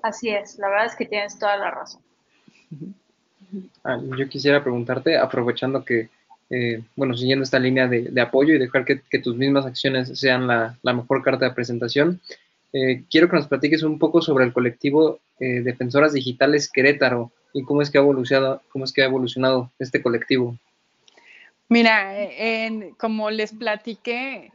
[0.03, 2.03] Así es, la verdad es que tienes toda la razón.
[3.85, 6.09] Ah, yo quisiera preguntarte, aprovechando que,
[6.51, 10.77] eh, bueno, siguiendo esta línea de, apoyo y dejar que, tus mismas acciones sean la,
[10.83, 12.21] mejor carta de presentación,
[12.73, 17.63] eh, quiero que nos platiques un poco sobre el colectivo eh, Defensoras Digitales Querétaro y
[17.63, 20.57] cómo es que ha evolucionado, cómo es que ha evolucionado este colectivo.
[21.71, 22.15] Mira,
[22.99, 24.51] como les platiqué,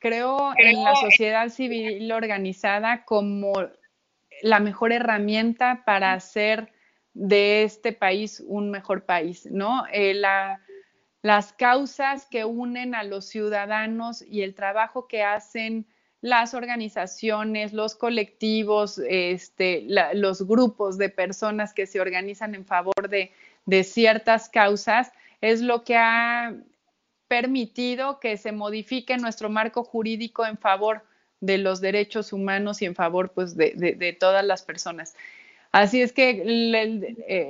[0.00, 3.52] creo en la sociedad civil organizada como
[4.42, 6.72] la mejor herramienta para hacer
[7.18, 9.84] de este país un mejor país, ¿no?
[9.90, 10.20] Eh,
[11.22, 15.86] las causas que unen a los ciudadanos y el trabajo que hacen
[16.20, 23.32] las organizaciones, los colectivos, este, los grupos de personas que se organizan en favor de,
[23.64, 25.10] de ciertas causas,
[25.40, 26.54] es lo que ha
[27.28, 31.02] permitido que se modifique nuestro marco jurídico en favor
[31.40, 35.14] de los derechos humanos y en favor pues, de, todas las personas.
[35.76, 36.30] Así es que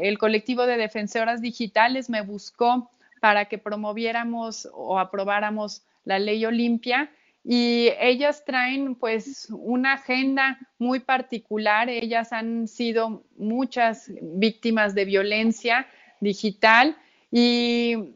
[0.02, 7.08] el, colectivo de defensoras digitales me buscó para que promoviéramos o aprobáramos la ley Olimpia
[7.44, 11.88] y ellas traen pues una agenda muy particular.
[11.88, 15.86] Ellas han sido muchas víctimas de violencia
[16.18, 16.96] digital
[17.30, 18.15] y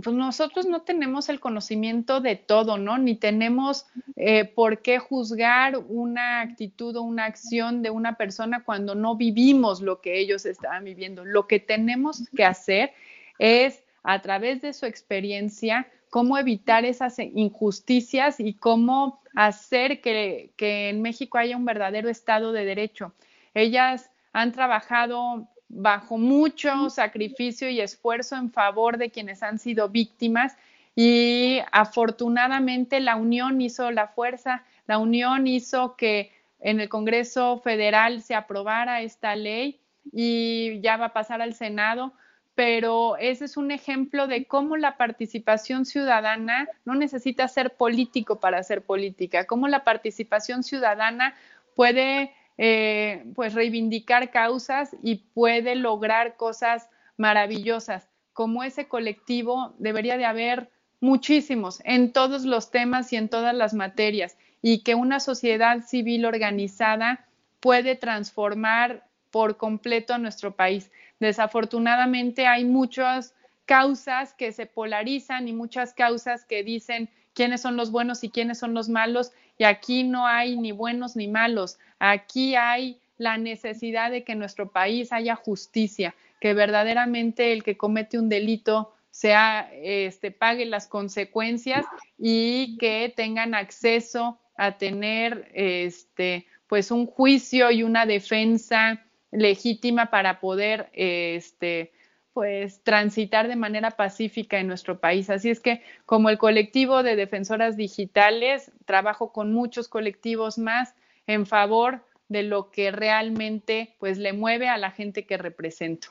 [0.00, 2.98] pues nosotros no tenemos el conocimiento de todo, ¿no?
[2.98, 3.86] Ni tenemos
[4.16, 9.80] eh, por qué juzgar una actitud o una acción de una persona cuando no vivimos
[9.80, 11.24] lo que ellos estaban viviendo.
[11.24, 12.92] Lo que tenemos que hacer
[13.38, 20.88] es, a través de su experiencia, cómo evitar esas injusticias y cómo hacer que, que
[20.88, 23.12] en México haya un verdadero Estado de Derecho.
[23.54, 30.56] Ellas han trabajado bajo mucho sacrificio y esfuerzo en favor de quienes han sido víctimas
[30.96, 38.20] y afortunadamente la unión hizo la fuerza, la unión hizo que en el Congreso Federal
[38.22, 39.80] se aprobara esta ley
[40.12, 42.12] y ya va a pasar al Senado,
[42.56, 48.58] pero ese es un ejemplo de cómo la participación ciudadana no necesita ser político para
[48.58, 51.34] hacer política, cómo la participación ciudadana
[51.76, 58.10] puede eh, pues reivindicar causas y puede lograr cosas maravillosas.
[58.34, 63.72] Como ese colectivo debería de haber muchísimos en todos los temas y en todas las
[63.72, 67.24] materias y que una sociedad civil organizada
[67.60, 70.90] puede transformar por completo a nuestro país.
[71.18, 73.34] Desafortunadamente hay muchas
[73.64, 78.58] causas que se polarizan y muchas causas que dicen quiénes son los buenos y quiénes
[78.58, 84.10] son los malos y aquí no hay ni buenos ni malos, aquí hay la necesidad
[84.10, 89.70] de que en nuestro país haya justicia, que verdaderamente el que comete un delito sea
[89.72, 91.84] este pague las consecuencias
[92.18, 100.40] y que tengan acceso a tener este pues un juicio y una defensa legítima para
[100.40, 101.92] poder este
[102.32, 105.28] pues transitar de manera pacífica en nuestro país.
[105.28, 110.94] Así es que como el colectivo de defensoras digitales, trabajo con muchos colectivos más
[111.26, 116.08] en favor de lo que realmente pues le mueve a la gente que represento.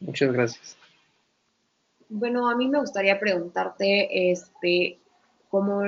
[0.00, 0.76] Muchas gracias.
[2.08, 4.98] Bueno, a mí me gustaría preguntarte, este,
[5.48, 5.82] como,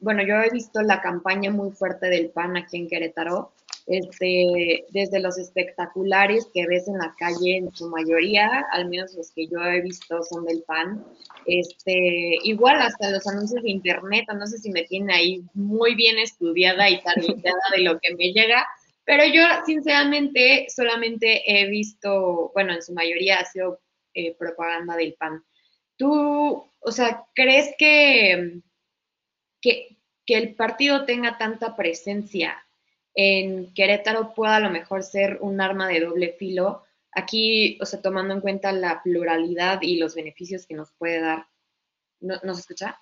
[0.00, 3.52] bueno, yo he visto la campaña muy fuerte del PAN aquí en Querétaro,
[3.86, 9.30] este, desde los espectaculares que ves en la calle, en su mayoría, al menos los
[9.32, 11.04] que yo he visto son del PAN,
[11.46, 16.18] este, igual hasta los anuncios de internet, no sé si me tiene ahí muy bien
[16.18, 18.66] estudiada y targeteada de lo que me llega,
[19.04, 23.80] pero yo sinceramente solamente he visto, bueno, en su mayoría ha sido
[24.14, 25.44] eh, propaganda del PAN.
[25.96, 28.60] ¿Tú, o sea, crees que,
[29.60, 32.56] que el partido tenga tanta presencia
[33.14, 36.84] en Querétaro pueda a lo mejor ser un arma de doble filo.
[37.12, 41.46] Aquí, o sea, tomando en cuenta la pluralidad y los beneficios que nos puede dar.
[42.20, 43.00] ¿No, ¿Nos escucha?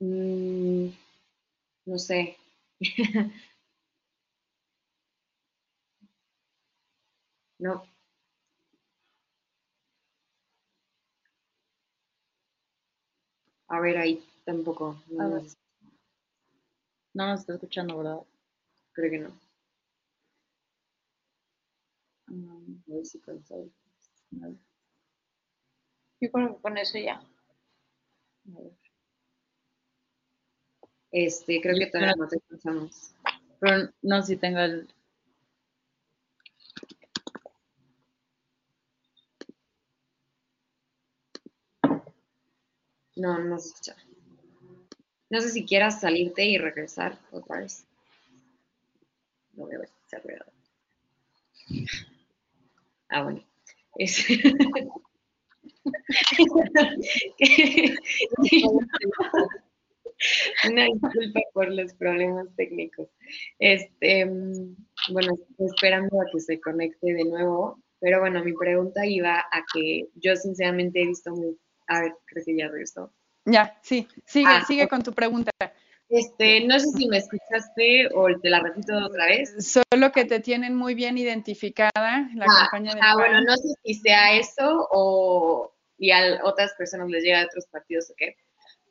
[0.00, 0.90] Mm,
[1.86, 2.36] no sé.
[7.58, 7.84] no.
[13.70, 15.00] A ver, ahí tampoco.
[15.06, 15.42] No, A
[17.14, 18.18] no nos está escuchando, ¿verdad?
[18.92, 19.40] creo que no.
[22.26, 23.20] Mm, A ver si
[26.20, 27.14] Yo creo que con eso ya.
[27.14, 28.72] a ver.
[31.12, 33.14] Este, creo que todavía no te escuchamos.
[33.60, 34.92] Pero no si tengo el.
[43.24, 43.94] No, no se escucha.
[45.30, 47.86] No sé si quieras salirte y regresar otra vez.
[49.54, 50.50] No veo, se ha pegado.
[53.08, 53.42] Ah, bueno.
[53.96, 54.26] Es-
[60.68, 63.08] Una disculpa por los problemas técnicos.
[63.58, 64.76] Este, mm,
[65.12, 69.64] bueno, estoy esperando a que se conecte de nuevo, pero bueno, mi pregunta iba a
[69.72, 71.56] que yo sinceramente he visto muy...
[71.90, 73.12] A ver, creo que ya regresó.
[73.44, 75.50] Ya, sí, sigue, Ah, sigue con tu pregunta.
[76.08, 79.54] Este, no sé si me escuchaste o te la repito otra vez.
[79.58, 81.90] Solo que te tienen muy bien identificada
[82.34, 83.16] la ah, campaña del ah, PAN.
[83.16, 87.66] bueno, no sé si sea eso o y a otras personas les llega de otros
[87.66, 88.36] partidos o qué.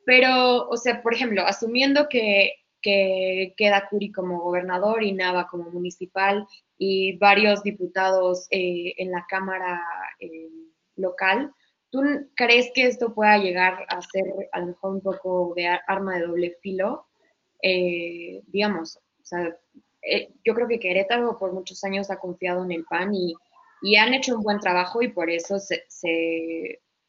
[0.04, 5.70] Pero, o sea, por ejemplo, asumiendo que, que queda Curi como gobernador y Nava como
[5.70, 6.46] municipal
[6.78, 9.80] y varios diputados eh, en la Cámara
[10.20, 10.50] eh,
[10.96, 11.52] local,
[11.90, 12.02] ¿tú
[12.34, 16.16] crees que esto pueda llegar a ser a lo mejor un poco de ar- arma
[16.18, 17.06] de doble filo?
[17.62, 19.56] Eh, digamos, o sea,
[20.02, 23.34] eh, yo creo que Querétaro por muchos años ha confiado en el PAN y,
[23.82, 25.84] y han hecho un buen trabajo y por eso se,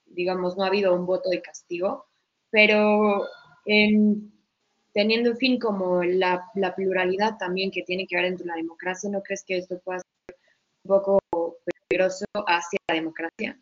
[0.06, 2.06] digamos, no ha habido un voto de castigo,
[2.50, 3.26] pero
[3.66, 4.32] en-
[4.94, 6.44] teniendo en fin como la,
[6.76, 10.36] pluralidad también que tiene que ver entre la democracia, ¿no crees que esto pueda ser
[10.86, 11.20] un poco
[11.90, 13.60] peligroso hacia la democracia?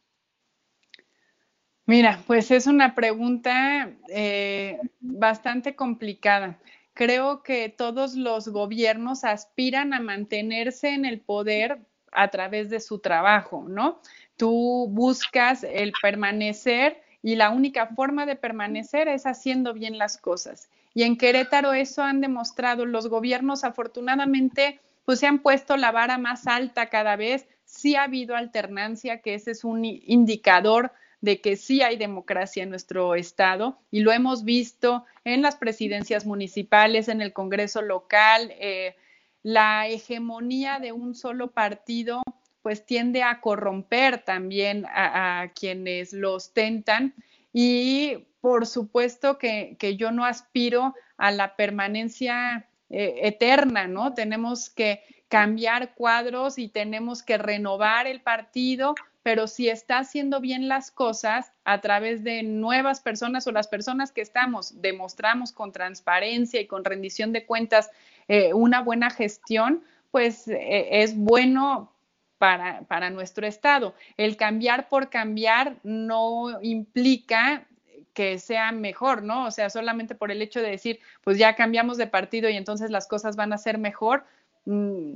[1.89, 6.59] Mira, pues es una pregunta eh, bastante complicada.
[6.93, 11.79] Creo que todos los gobiernos aspiran a mantenerse en el poder
[12.11, 14.01] a través de su trabajo, ¿no?
[14.37, 20.69] Tú buscas el permanecer y la única forma de permanecer es haciendo bien las cosas.
[20.93, 26.19] Y en Querétaro eso han demostrado los gobiernos, afortunadamente, pues se han puesto la vara
[26.19, 27.47] más alta cada vez.
[27.65, 30.91] Sí ha habido alternancia, que ese es un indicador
[31.22, 36.26] de que sí hay democracia en nuestro estado y lo hemos visto en las presidencias
[36.26, 38.53] municipales, en el Congreso local.
[38.59, 38.95] Eh,
[39.43, 42.22] la hegemonía de un solo partido
[42.61, 47.15] pues tiende a corromper también a, quienes lo ostentan
[47.53, 54.13] y por supuesto que, que, yo no aspiro a la permanencia eh, eterna, ¿no?
[54.13, 58.95] Tenemos que cambiar cuadros y tenemos que renovar el partido,
[59.30, 64.11] pero si está haciendo bien las cosas a través de nuevas personas o las personas
[64.11, 67.91] que estamos, demostramos con transparencia y con rendición de cuentas
[68.27, 71.93] eh, una buena gestión, pues eh, es bueno
[72.39, 73.93] para, para, nuestro Estado.
[74.17, 77.67] El cambiar por cambiar no implica
[78.15, 79.45] que sea mejor, ¿no?
[79.45, 82.89] O sea, solamente por el hecho de decir, pues ya cambiamos de partido y entonces
[82.89, 84.23] las cosas van a ser mejor,
[84.65, 85.11] mmm,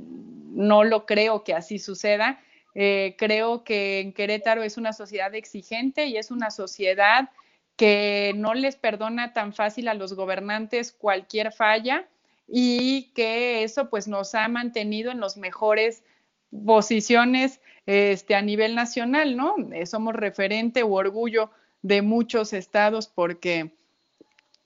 [0.54, 2.38] no lo creo que así suceda.
[2.74, 7.30] Eh, creo que en Querétaro es una sociedad exigente y es una sociedad
[7.76, 12.08] que no les perdona tan fácil a los gobernantes cualquier falla
[12.46, 16.04] y que eso pues nos ha mantenido en los mejores
[16.66, 19.56] posiciones este, a nivel nacional, ¿no?
[19.72, 21.50] Eh, somos referente u orgullo
[21.82, 23.72] de muchos estados porque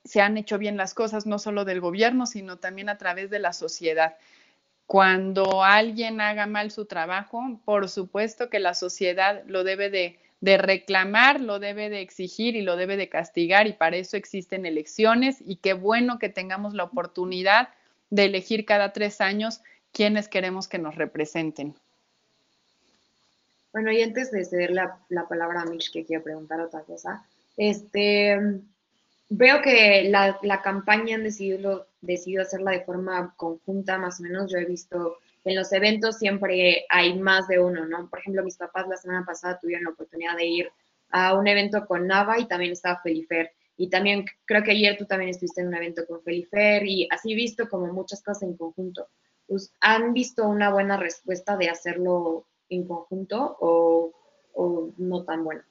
[0.05, 3.39] se han hecho bien las cosas, no solo del gobierno, sino también a través de
[3.39, 4.17] la sociedad.
[4.89, 10.19] Cuando alguien haga mal su trabajo, por supuesto que la sociedad lo debe de,
[10.57, 15.43] reclamar, lo debe de exigir y lo debe de castigar y para eso existen elecciones
[15.45, 17.69] y qué bueno que tengamos la oportunidad
[18.09, 19.61] de elegir cada tres años
[19.93, 21.75] quienes queremos que nos representen.
[23.75, 27.27] Bueno, y antes de ceder la, la palabra a Mitch, que quiero preguntar otra cosa,
[27.59, 28.41] este,
[29.29, 34.51] veo que la, la, campaña han decidido, decidido hacerla de forma conjunta, más o menos.
[34.51, 38.09] Yo he visto en los eventos siempre hay más de uno, ¿no?
[38.09, 40.73] Por ejemplo, mis papás la semana pasada tuvieron la oportunidad de ir
[41.11, 43.53] a un evento con Nava y también estaba Felifer.
[43.77, 47.35] Y también creo que ayer tú también estuviste en un evento con Felifer y así
[47.35, 49.09] visto como muchas cosas en conjunto.
[49.81, 54.13] ¿Han visto una buena respuesta de hacerlo en conjunto o,
[54.53, 55.65] o no tan buena?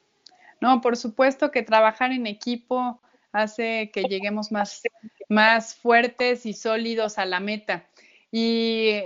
[0.60, 3.00] No, por supuesto que trabajar en equipo
[3.42, 4.82] hace que lleguemos más,
[5.30, 7.86] más fuertes y sólidos a la meta.
[8.32, 9.02] Y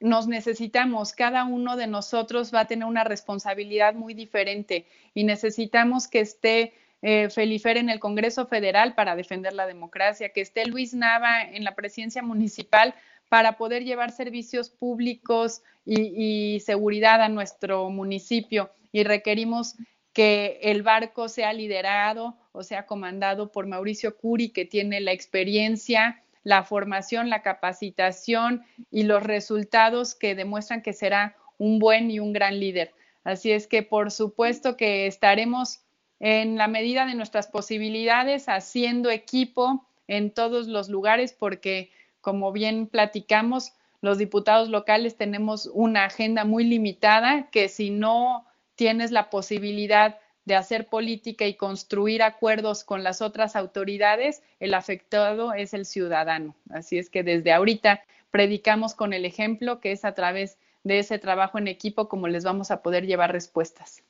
[0.00, 6.08] nos necesitamos, cada uno de nosotros va a tener una responsabilidad muy diferente y necesitamos
[6.08, 10.94] que esté eh, Felifer en el Congreso Federal para defender la democracia, que esté Luis
[10.94, 12.94] Nava en la presidencia municipal
[13.28, 18.70] para poder llevar servicios públicos y, y seguridad a nuestro municipio.
[18.92, 19.74] Y requerimos
[20.12, 26.22] que el barco sea liderado o sea comandado por Mauricio Curi, que tiene la experiencia,
[26.44, 32.32] la formación, la capacitación y los resultados que demuestran que será un buen y un
[32.32, 32.92] gran líder.
[33.24, 35.80] Así es que por supuesto que estaremos
[36.20, 41.90] en la medida de nuestras posibilidades haciendo equipo en todos los lugares porque,
[42.20, 48.46] como bien platicamos, los diputados locales tenemos una agenda muy limitada que si no
[48.76, 55.54] tienes la posibilidad de hacer política y construir acuerdos con las otras autoridades, el afectado
[55.54, 56.54] es el ciudadano.
[56.70, 61.18] Así es que desde ahorita predicamos con el ejemplo que es a través de ese
[61.18, 64.02] trabajo en equipo como les vamos a poder llevar respuestas.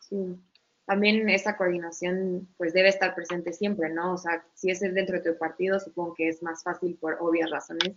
[0.00, 0.38] Sí.
[0.86, 4.14] También esa coordinación pues debe estar presente siempre, ¿no?
[4.14, 7.50] O sea, si es dentro de tu partido, supongo que es más fácil por obvias
[7.50, 7.96] razones,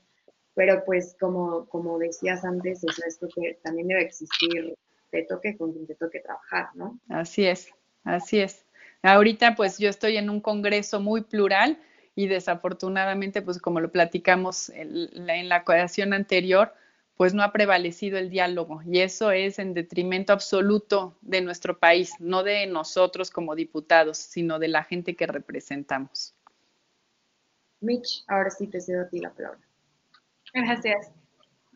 [0.55, 4.75] pero pues como, como decías antes, es esto que también debe existir
[5.11, 6.99] te toque con quien te toque trabajar, ¿no?
[7.09, 7.69] Así es,
[8.03, 8.65] así es.
[9.01, 11.79] Ahorita pues yo estoy en un congreso muy plural
[12.15, 16.73] y desafortunadamente pues como lo platicamos en la ocasión anterior,
[17.15, 22.13] pues no ha prevalecido el diálogo y eso es en detrimento absoluto de nuestro país,
[22.19, 26.33] no de nosotros como diputados, sino de la gente que representamos.
[27.81, 29.59] Mitch, ahora sí te cedo a ti la palabra.
[30.53, 31.11] Gracias.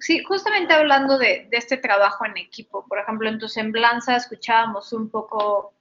[0.03, 5.09] Sí, justamente hablando de, este trabajo en equipo, por ejemplo, en tu semblanza escuchábamos un
[5.09, 5.73] poco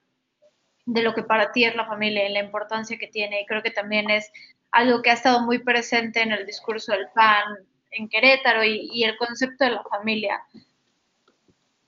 [0.86, 3.64] de lo que para ti es la familia y la importancia que tiene, y creo
[3.64, 4.30] que también es
[4.70, 9.02] algo que ha estado muy presente en el discurso del PAN en Querétaro y, y
[9.02, 10.40] el concepto de la familia.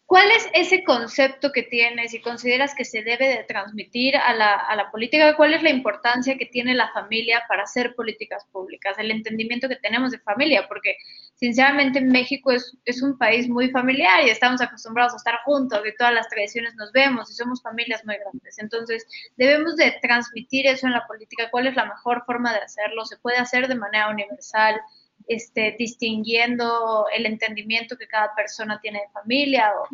[0.06, 4.54] ¿Cuál es ese concepto que tienes y consideras que se debe de transmitir a la,
[4.54, 5.36] a la, política?
[5.36, 8.98] ¿Cuál es la importancia que tiene la familia para hacer políticas públicas?
[8.98, 10.96] El entendimiento que tenemos de familia, porque
[11.34, 15.92] sinceramente México es, es un país muy familiar y estamos acostumbrados a estar juntos, de
[15.98, 18.58] todas las tradiciones nos vemos y somos familias muy grandes.
[18.58, 19.06] Entonces,
[19.36, 21.50] debemos de transmitir eso en la política.
[21.50, 23.04] ¿Cuál es la mejor forma de hacerlo?
[23.04, 24.80] ¿Se puede hacer de manera universal?
[25.26, 29.88] este, distinguiendo el entendimiento que cada persona tiene de familia o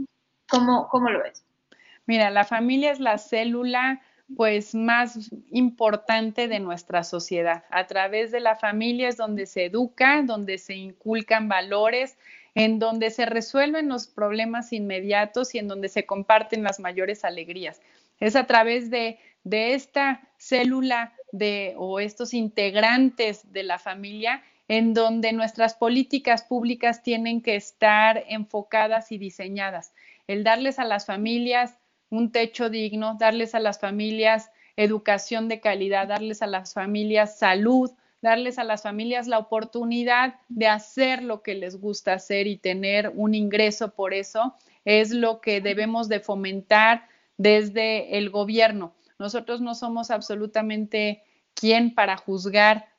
[0.48, 1.44] cómo, cómo lo ves?
[2.06, 4.00] Mira, la familia es la célula
[4.36, 7.64] pues más importante de nuestra sociedad.
[7.70, 12.16] A través de la familia es donde se educa, donde se inculcan valores,
[12.54, 17.80] en donde se resuelven los problemas inmediatos y en donde se comparten las mayores alegrías.
[18.18, 24.94] Es a través de, de esta célula de o estos integrantes de la familia en
[24.94, 29.92] donde nuestras políticas públicas tienen que estar enfocadas y diseñadas.
[30.28, 31.79] El darles a las familias
[32.10, 37.90] un techo digno, darles a las familias educación de calidad, darles a las familias salud,
[38.22, 43.12] darles a las familias la oportunidad de hacer lo que les gusta hacer y tener
[43.14, 44.54] un ingreso por eso,
[44.84, 47.06] es lo que debemos de fomentar
[47.36, 48.94] desde el gobierno.
[49.18, 51.22] Nosotros no somos absolutamente
[51.54, 52.90] quien para juzgar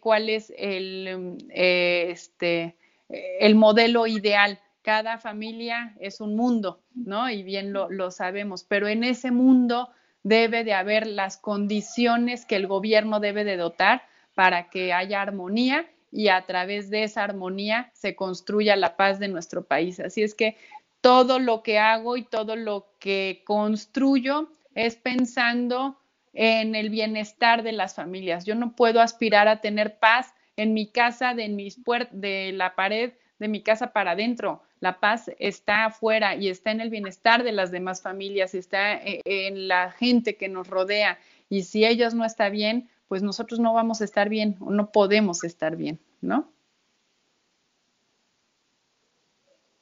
[0.00, 2.76] cuál es el, eh, este,
[3.08, 4.60] el modelo ideal.
[4.84, 7.30] Cada familia es un mundo, ¿no?
[7.30, 9.88] Y bien lo, lo sabemos, pero en ese mundo
[10.22, 14.02] debe de haber las condiciones que el gobierno debe de dotar
[14.34, 19.28] para que haya armonía y a través de esa armonía se construya la paz de
[19.28, 20.00] nuestro país.
[20.00, 20.56] Así es que
[21.00, 25.98] todo lo que hago y todo lo que construyo es pensando
[26.34, 28.44] en el bienestar de las familias.
[28.44, 31.80] Yo no puedo aspirar a tener paz en mi casa, de, mis
[32.12, 34.62] de la pared de mi casa para adentro.
[34.84, 39.22] La paz está afuera y está en el bienestar de las demás familias, está e,
[39.24, 41.18] en la gente que nos rodea.
[41.48, 44.92] Y si ellos no están bien, pues nosotros no vamos a estar bien o no
[44.92, 46.52] podemos estar bien, ¿no?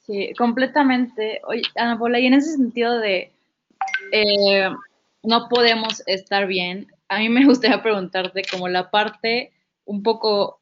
[0.06, 1.40] Sí, completamente.
[1.48, 3.32] Oye, Ana Paula, y en ese sentido de
[4.12, 4.70] eh,
[5.24, 6.86] no podemos estar bien.
[7.08, 9.50] A mí me gustaría preguntarte como la parte
[9.84, 10.60] un poco,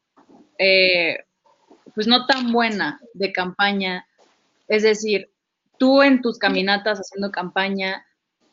[0.57, 1.25] eh,
[1.93, 4.07] pues no tan buena de campaña,
[4.71, 5.29] es decir,
[5.77, 8.05] tú en tus caminatas haciendo campaña,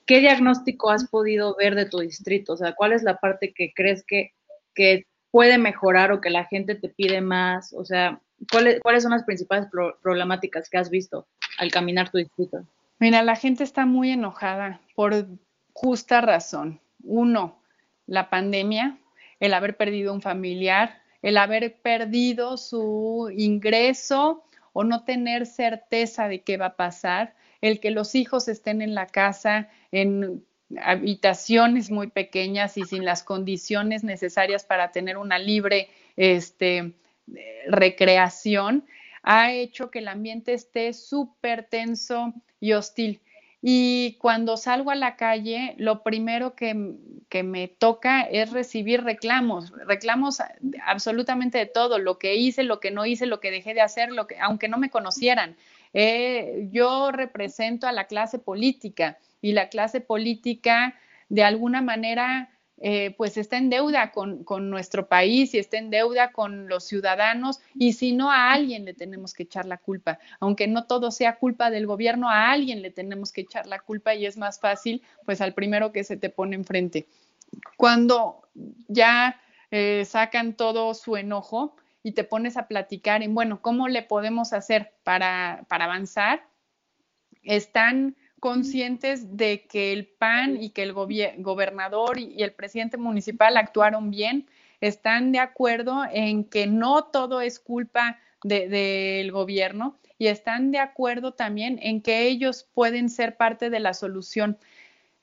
[0.05, 2.55] ¿qué diagnóstico has podido ver de tu distrito?
[2.55, 4.33] O sea, ¿cuál es la parte que crees que,
[4.75, 7.73] que puede mejorar o que la gente te pide más?
[7.73, 9.69] O sea, ¿cuáles, cuáles son las principales
[10.03, 12.67] problemáticas que has visto al caminar tu distrito?
[12.99, 15.25] Mira, la gente está muy enojada por
[15.73, 16.81] justa razón.
[17.05, 17.63] Uno,
[18.07, 18.99] la pandemia,
[19.39, 24.43] el haber perdido un familiar, el haber perdido su ingreso
[24.79, 28.95] o no tener certeza de qué va a pasar, el que los hijos estén en
[28.95, 30.47] la casa en
[30.81, 36.95] habitaciones muy pequeñas y sin las condiciones necesarias para tener una libre este,
[37.67, 38.87] recreación,
[39.25, 43.21] ha hecho que el ambiente esté súper tenso y hostil.
[43.61, 46.95] Y cuando salgo a la calle, lo primero que,
[47.29, 50.41] que, me toca es recibir reclamos, reclamos
[50.87, 54.13] absolutamente de todo, lo que hice, lo que no hice, lo que dejé de hacer,
[54.13, 55.57] lo que, aunque no me conocieran.
[55.93, 60.95] Eh, yo represento a la clase política y la clase política
[61.29, 62.51] de alguna manera
[62.81, 67.61] eh, pues está en deuda con, nuestro país y está en deuda con los ciudadanos
[67.75, 71.39] y si no a alguien le tenemos que echar la culpa, aunque no todo sea
[71.39, 75.03] culpa del gobierno, a alguien le tenemos que echar la culpa y es más fácil
[75.25, 77.09] pues al primero que se te pone enfrente.
[77.77, 78.43] Cuando
[78.87, 79.41] ya
[79.73, 81.75] eh, sacan todo su enojo
[82.05, 86.47] y te pones a platicar en, bueno, ¿cómo le podemos hacer para, para avanzar?
[87.43, 94.11] Están conscientes de que el PAN y que el gobernador y el presidente municipal actuaron
[94.11, 94.47] bien,
[94.81, 101.33] están de acuerdo en que no todo es culpa del gobierno y están de acuerdo
[101.33, 104.59] también en que ellos pueden ser parte de la solución.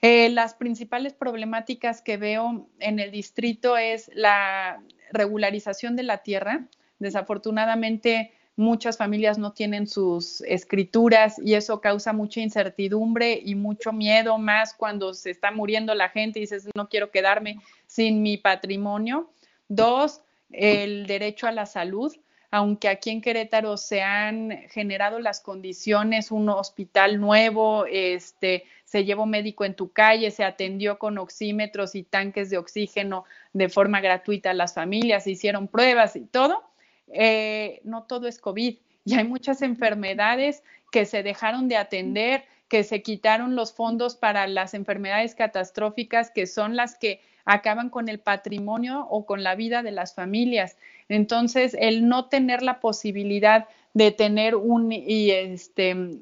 [0.01, 6.68] Eh, las principales problemáticas que veo en el distrito es la regularización de la tierra.
[6.99, 14.38] Desafortunadamente, muchas familias no tienen sus escrituras y eso causa mucha incertidumbre y mucho miedo,
[14.38, 19.30] más cuando se está muriendo la gente y dices, no quiero quedarme sin mi patrimonio.
[19.68, 22.16] Dos, el derecho a la salud.
[22.51, 29.26] Aunque aquí en Querétaro se han generado las condiciones, un hospital nuevo, este, se llevó
[29.26, 34.51] médico en tu calle, se atendió con oxímetros y tanques de oxígeno de forma gratuita
[34.51, 36.64] a las familias, se hicieron pruebas y todo
[37.08, 42.84] eh, no todo es COVID y hay muchas enfermedades que se dejaron de atender, que
[42.84, 48.20] se quitaron los fondos para las enfermedades catastróficas, que son las que acaban con el
[48.20, 50.78] patrimonio o con la vida de las familias.
[51.10, 56.22] Entonces, el no tener la posibilidad de tener un y este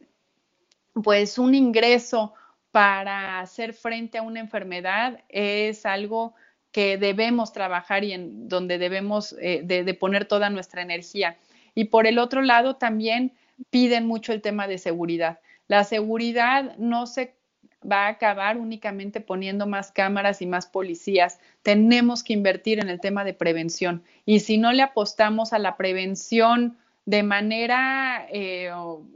[0.93, 2.34] pues un ingreso
[2.71, 6.36] para hacer frente a una enfermedad es algo
[6.74, 11.38] que debemos trabajar y en donde debemos eh, de, poner toda nuestra energía.
[11.76, 13.32] Y por el otro lado, también
[13.69, 15.39] piden mucho el tema de seguridad.
[15.67, 17.36] La seguridad no se
[17.89, 21.39] va a acabar únicamente poniendo más cámaras y más policías.
[21.61, 24.03] Tenemos que invertir en el tema de prevención.
[24.26, 28.71] Y si no le apostamos a la prevención de manera eh,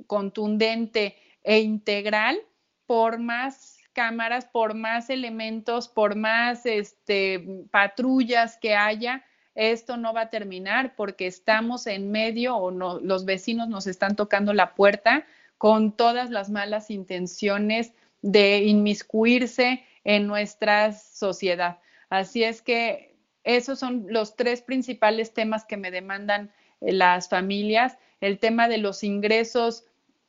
[0.05, 2.38] contundente e integral,
[2.86, 9.26] por más cámaras, por más elementos, por más este, patrullas que haya,
[9.56, 14.16] esto no va a terminar porque estamos en medio o no, los vecinos nos están
[14.16, 15.26] tocando la puerta
[15.58, 17.91] con todas las malas intenciones
[18.22, 21.80] de inmiscuirse en nuestra sociedad.
[22.12, 27.98] Así es que esos son los tres principales temas que me demandan eh, las familias.
[28.22, 29.86] El tema de los ingresos,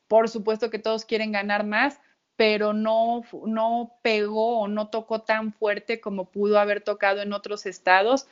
[0.08, 2.00] por supuesto que todos quieren ganar más,
[2.38, 7.66] pero no, no pegó o no tocó tan fuerte como pudo haber tocado en otros
[7.66, 8.28] estados.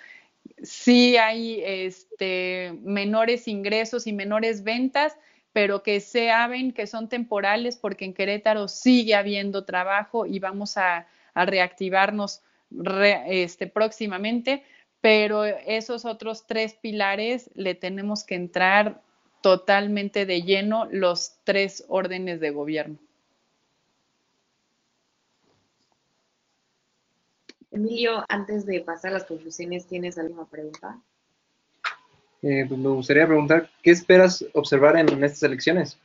[0.62, 5.16] Sí hay este, menores ingresos y menores ventas,
[5.52, 10.76] pero que se saben que son temporales porque en Querétaro sigue habiendo trabajo y vamos
[10.76, 12.42] a, reactivarnos
[13.26, 14.62] este, próximamente,
[15.00, 19.02] pero esos otros tres pilares le tenemos que entrar
[19.42, 22.98] totalmente de lleno los tres órdenes de gobierno.
[27.76, 30.98] Emilio, antes de pasar a las conclusiones, ¿tienes alguna pregunta?
[32.42, 35.98] Eh, pues me gustaría preguntar, ¿qué esperas observar en estas elecciones?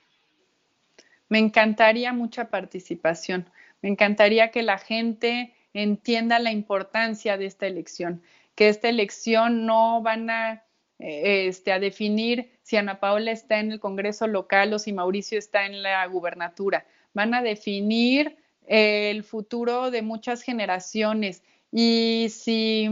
[1.29, 3.45] Me encantaría mucha participación.
[3.81, 8.21] Me encantaría que la gente entienda la importancia de esta elección,
[8.55, 10.65] que esta elección no van a,
[10.99, 15.39] eh, este, a definir si Ana Paula está en el Congreso local o si Mauricio
[15.39, 16.85] está en la gubernatura.
[17.13, 18.35] Van a definir
[18.67, 22.89] el futuro de muchas generaciones y si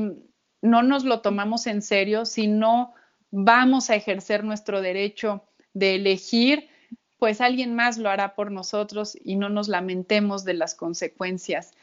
[0.61, 2.93] no nos lo tomamos en serio, si no
[3.32, 6.69] vamos a ejercer nuestro derecho de elegir,
[7.17, 11.73] pues alguien más lo hará por nosotros y no nos lamentemos de las consecuencias.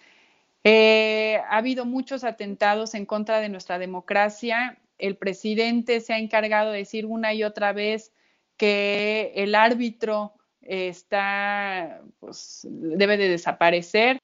[0.64, 4.78] Eh, ha habido muchos atentados en contra de nuestra democracia.
[4.98, 8.12] El presidente se ha encargado de decir una y otra vez
[8.56, 10.32] que el árbitro
[10.62, 14.18] está, pues, debe de desaparecer,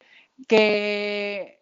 [0.49, 1.62] que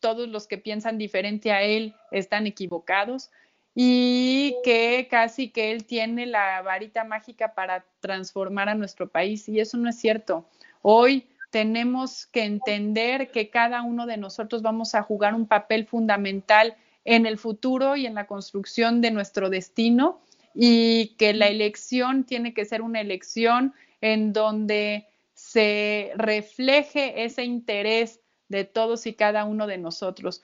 [0.00, 3.30] todos los que piensan diferente a él están equivocados
[3.74, 9.60] y que casi que él tiene la varita mágica para transformar a nuestro país y
[9.60, 10.48] eso no es cierto.
[10.82, 16.76] Hoy tenemos que entender que cada uno de nosotros vamos a jugar un papel fundamental
[17.04, 20.20] en el futuro y en la construcción de nuestro destino
[20.54, 28.20] y que la elección tiene que ser una elección en donde se refleje ese interés
[28.48, 30.42] de todos y cada uno de nosotros.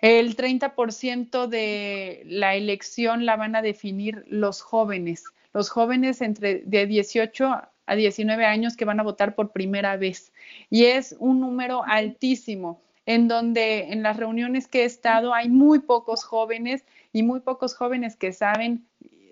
[0.00, 6.86] El 30% de la elección la van a definir los jóvenes, los jóvenes entre de
[6.86, 10.32] 18 a 19 años que van a votar por primera vez.
[10.70, 15.78] Y es un número altísimo, en donde en las reuniones que he estado hay muy
[15.78, 18.84] pocos jóvenes y muy pocos jóvenes que saben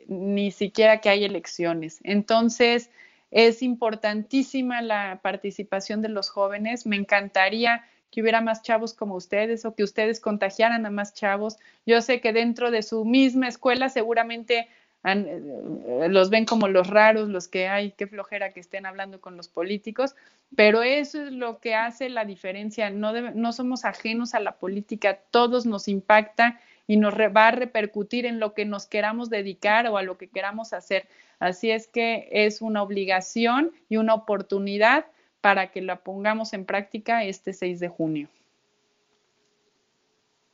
[0.07, 1.99] ni siquiera que hay elecciones.
[2.05, 2.91] Entonces,
[3.31, 6.87] es importantísima la participación de los jóvenes.
[6.87, 7.85] Me encantaría
[8.15, 11.57] que hubiera más chavos como ustedes o que ustedes contagiaran a más chavos.
[11.85, 14.69] Yo sé que dentro de su misma escuela seguramente
[15.03, 19.37] eh, los ven como los raros, los que hay, qué flojera que estén hablando con
[19.37, 20.15] los políticos,
[20.55, 22.89] pero eso es lo que hace la diferencia.
[22.89, 28.27] No, no somos ajenos a la política, todos nos impacta y nos va a repercutir
[28.27, 31.09] en lo que nos queramos dedicar o a lo que queramos hacer.
[31.41, 35.07] Así es que es una obligación y una oportunidad
[35.45, 38.29] para que la pongamos en práctica este 6 de junio.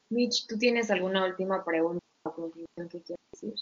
[0.08, 3.54] Mitch, ¿tú tienes alguna última pregunta o conclusión que quieras decir?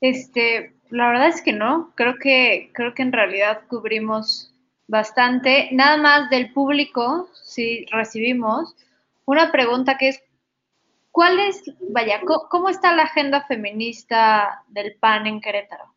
[0.00, 4.54] Este, la verdad es que no, creo que, creo que en realidad cubrimos
[4.86, 5.70] bastante.
[5.72, 8.76] Nada más del público, si recibimos
[9.24, 10.22] una pregunta que es,
[11.10, 15.92] ¿cuál es, vaya, cómo, está la agenda feminista del PAN en Querétaro?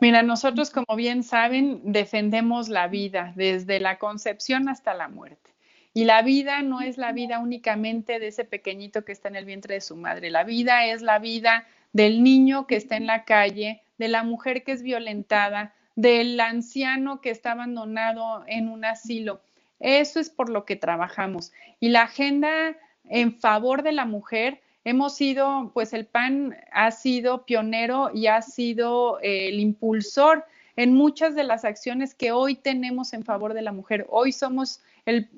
[0.00, 5.50] Mira, nosotros, como bien saben, defendemos la vida desde la concepción hasta la muerte.
[5.92, 9.44] Y la vida no es la vida únicamente de ese pequeñito que está en el
[9.44, 10.30] vientre de su madre.
[10.30, 14.62] La vida es la vida del niño que está en la calle, de la mujer
[14.62, 19.42] que es violentada, del anciano que está abandonado en un asilo.
[19.80, 21.52] Eso es por lo que trabajamos.
[21.80, 22.76] Y la agenda
[23.08, 28.40] en favor de la mujer, hemos sido, pues el PAN ha sido pionero y ha
[28.40, 33.62] sido eh, el impulsor en muchas de las acciones que hoy tenemos en favor de
[33.62, 34.06] la mujer.
[34.08, 35.28] Hoy somos el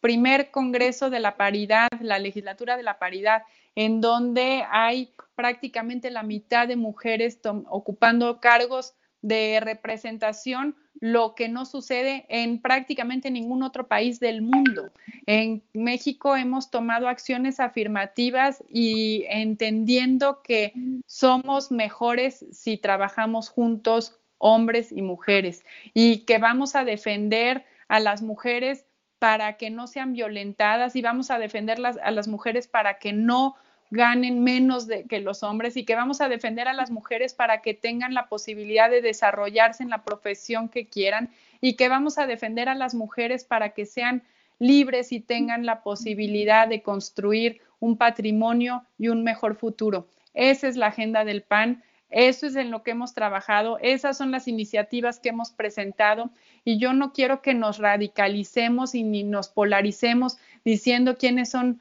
[0.00, 3.42] primer Congreso de la Paridad, la legislatura de la paridad,
[3.74, 11.64] en donde hay prácticamente la mitad de mujeres ocupando cargos de representación, lo que no
[11.64, 14.92] sucede en prácticamente ningún otro país del mundo.
[15.26, 20.72] En México hemos tomado acciones afirmativas y entendiendo que
[21.06, 25.64] somos mejores si trabajamos juntos, hombres y mujeres,
[25.94, 28.84] y que vamos a defender a las mujeres
[29.18, 33.54] para que no sean violentadas y vamos a defender a las mujeres para que no
[33.90, 37.60] ganen menos de, que los hombres y que vamos a defender a las mujeres para
[37.60, 41.30] que tengan la posibilidad de desarrollarse en la profesión que quieran
[41.60, 44.22] y que vamos a defender a las mujeres para que sean
[44.58, 50.06] libres y tengan la posibilidad de construir un patrimonio y un mejor futuro.
[50.34, 54.30] Esa es la agenda del PAN, eso es en lo que hemos trabajado, esas son
[54.30, 56.30] las iniciativas que hemos presentado
[56.64, 61.80] y yo no quiero que nos radicalicemos y ni nos polaricemos diciendo quiénes son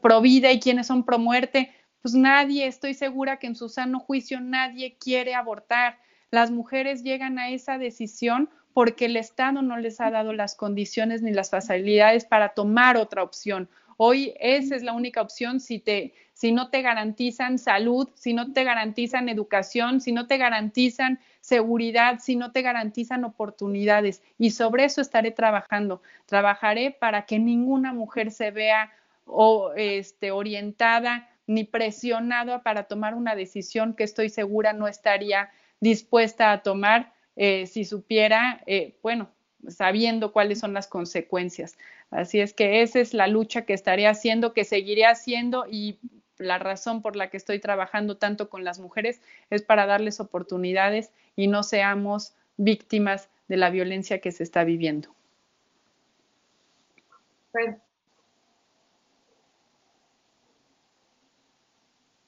[0.00, 1.72] pro vida y quienes son pro muerte,
[2.02, 5.98] pues nadie, estoy segura que en su sano juicio nadie quiere abortar.
[6.30, 11.22] Las mujeres llegan a esa decisión porque el Estado no les ha dado las condiciones
[11.22, 13.68] ni las facilidades para tomar otra opción.
[13.96, 18.54] Hoy esa es la única opción si, te, si no te garantizan salud, si no
[18.54, 24.22] te garantizan educación, si no te garantizan seguridad, si no te garantizan oportunidades.
[24.38, 26.00] Y sobre eso estaré trabajando.
[26.24, 28.90] Trabajaré para que ninguna mujer se vea
[29.32, 35.50] o este, orientada ni presionada para tomar una decisión que estoy segura no estaría
[35.80, 39.30] dispuesta a tomar eh, si supiera, eh, bueno,
[39.68, 41.76] sabiendo cuáles son las consecuencias.
[42.10, 45.98] Así es que esa es la lucha que estaré haciendo, que seguiré haciendo y
[46.38, 49.20] la razón por la que estoy trabajando tanto con las mujeres
[49.50, 55.14] es para darles oportunidades y no seamos víctimas de la violencia que se está viviendo.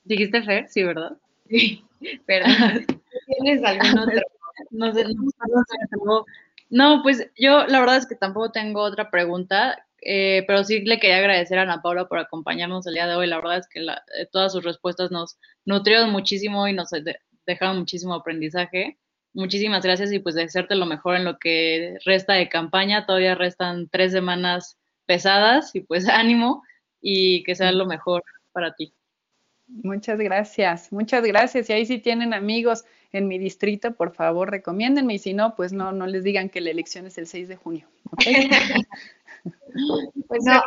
[0.05, 0.68] ¿Dijiste Fer?
[0.68, 1.16] Sí, ¿verdad?
[1.48, 1.84] Sí,
[2.26, 2.86] perdón.
[3.26, 4.20] ¿Tienes algún otro?
[4.70, 5.05] No sé,
[6.05, 6.24] no,
[6.70, 10.98] no, pues yo la verdad es que tampoco tengo otra pregunta, eh, pero sí le
[10.98, 13.26] quería agradecer a Ana Paula por acompañarnos el día de hoy.
[13.26, 16.90] La verdad es que eh, todas sus respuestas nos nutrieron muchísimo y nos
[17.46, 18.98] dejaron muchísimo aprendizaje.
[19.34, 23.07] Muchísimas gracias y pues desearte lo mejor en lo que resta de campaña.
[23.07, 26.62] Todavía restan tres semanas pesadas y pues ánimo
[27.00, 28.22] y que sea lo mejor
[28.53, 28.94] para ti.
[29.69, 31.71] Muchas gracias, muchas gracias.
[31.71, 35.73] Y ahí sí tienen amigos en mi distrito, por favor, recomiéndenme y si no, pues
[35.73, 37.89] no, no les digan que la elección es el 6 de junio.
[40.29, 40.63] pues no,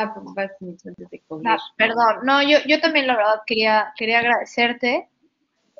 [0.00, 5.08] Ah, pues, perdón, no, yo, yo también la verdad quería, quería agradecerte.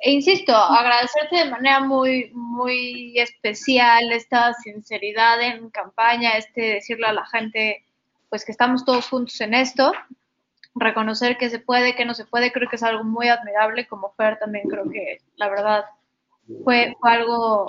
[0.02, 7.12] E insisto, agradecerte de manera muy, muy especial esta sinceridad en campaña, este decirle a
[7.12, 7.84] la gente,
[8.28, 9.92] pues que estamos todos juntos en esto,
[10.80, 14.12] reconocer que se puede, que no se puede, creo que es algo muy admirable, como
[14.16, 15.84] Fer también creo que la verdad
[16.64, 17.66] fue, fue algo,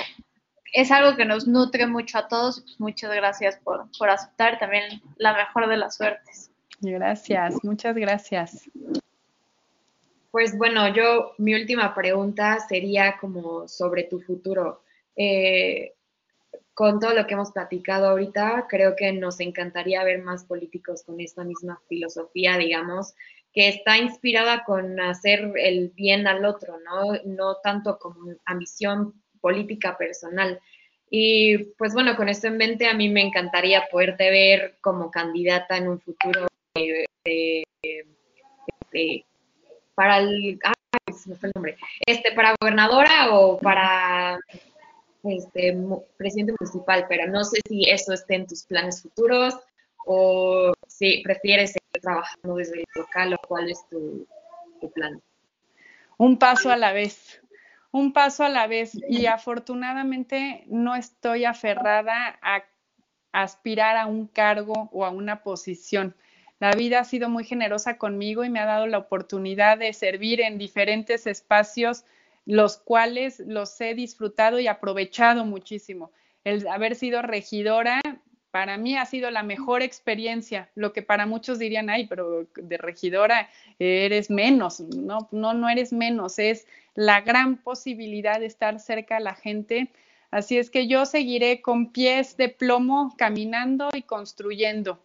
[0.74, 5.01] es algo que nos nutre mucho a todos, pues muchas gracias por, por aceptar también
[5.18, 6.49] la mejor de las suertes.
[6.80, 8.70] Gracias, muchas gracias.
[10.32, 14.82] Pues bueno, yo mi última pregunta sería como sobre tu futuro.
[15.16, 15.93] Eh,
[16.74, 21.19] con todo lo que hemos platicado ahorita, creo que nos encantaría ver más políticos con
[21.19, 23.13] esta misma filosofía, digamos,
[23.53, 27.13] que está inspirada con hacer el bien al otro, ¿no?
[27.26, 30.59] No tanto como ambición política personal.
[31.09, 35.76] Y pues bueno, con esto en mente, a mí me encantaría poderte ver como candidata
[35.76, 36.47] en un futuro
[39.93, 40.59] para el,
[41.26, 44.11] me fue el nombre, este, para gobernadora o para
[45.24, 45.78] este,
[46.17, 49.55] presidente municipal, pero no sé si eso esté en tus planes futuros
[50.05, 54.28] o si prefieres seguir trabajando desde el local o cuál es tu,
[54.95, 55.22] plan.
[56.17, 57.39] Un paso a la vez,
[57.91, 62.63] un paso a la vez y afortunadamente no estoy aferrada a
[63.32, 66.15] aspirar a un cargo o a una posición.
[66.59, 70.41] La vida ha sido muy generosa conmigo y me ha dado la oportunidad de servir
[70.41, 72.05] en diferentes espacios,
[72.46, 76.12] los cuales los he disfrutado y aprovechado muchísimo.
[76.44, 78.02] El haber sido regidora
[78.52, 82.78] para mí ha sido la mejor experiencia, lo que para muchos dirían, ay, pero de
[82.78, 89.18] regidora eres menos, no, no, no eres menos, es la gran posibilidad de estar cerca
[89.18, 89.89] a la gente.
[90.32, 95.00] Así es que yo seguiré con pies de plomo caminando y construyendo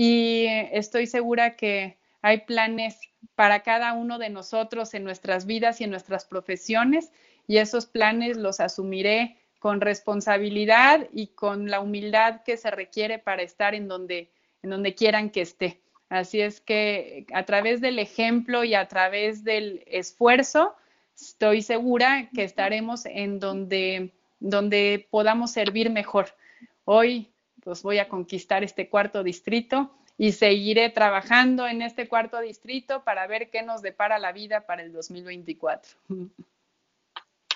[0.00, 2.98] y estoy segura que hay planes
[3.34, 7.12] para cada uno de nosotros en nuestras vidas y en nuestras profesiones
[7.46, 13.42] y esos planes los asumiré con responsabilidad y con la humildad que se requiere para
[13.42, 14.30] estar en donde,
[14.62, 15.80] en donde quieran que esté.
[16.08, 20.74] Así es que a través del ejemplo y a través del esfuerzo,
[21.14, 26.34] estoy segura que estaremos en donde, donde podamos servir mejor.
[26.84, 33.04] Hoy pues voy a conquistar este cuarto distrito y seguiré trabajando en este cuarto distrito
[33.04, 35.92] para ver qué nos depara la vida para el 2024.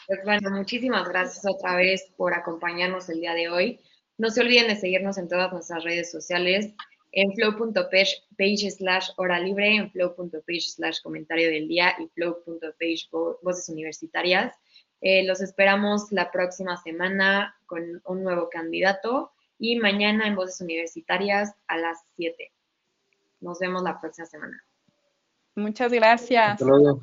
[0.06, 3.80] Pues bueno, muchísimas gracias otra vez por acompañarnos el día de hoy.
[4.16, 6.72] No se olviden de seguirnos en todas nuestras redes sociales,
[7.10, 13.08] en flow.page slash hora libre, en flow.page slash comentario del día y flow.page
[13.42, 14.54] voces universitarias.
[15.00, 21.54] Eh, los esperamos la próxima semana con un nuevo candidato y mañana en Voces Universitarias
[21.66, 22.51] a las 7.
[23.42, 24.64] Nos vemos la próxima semana.
[25.56, 26.52] Muchas gracias.
[26.52, 27.00] Hasta luego.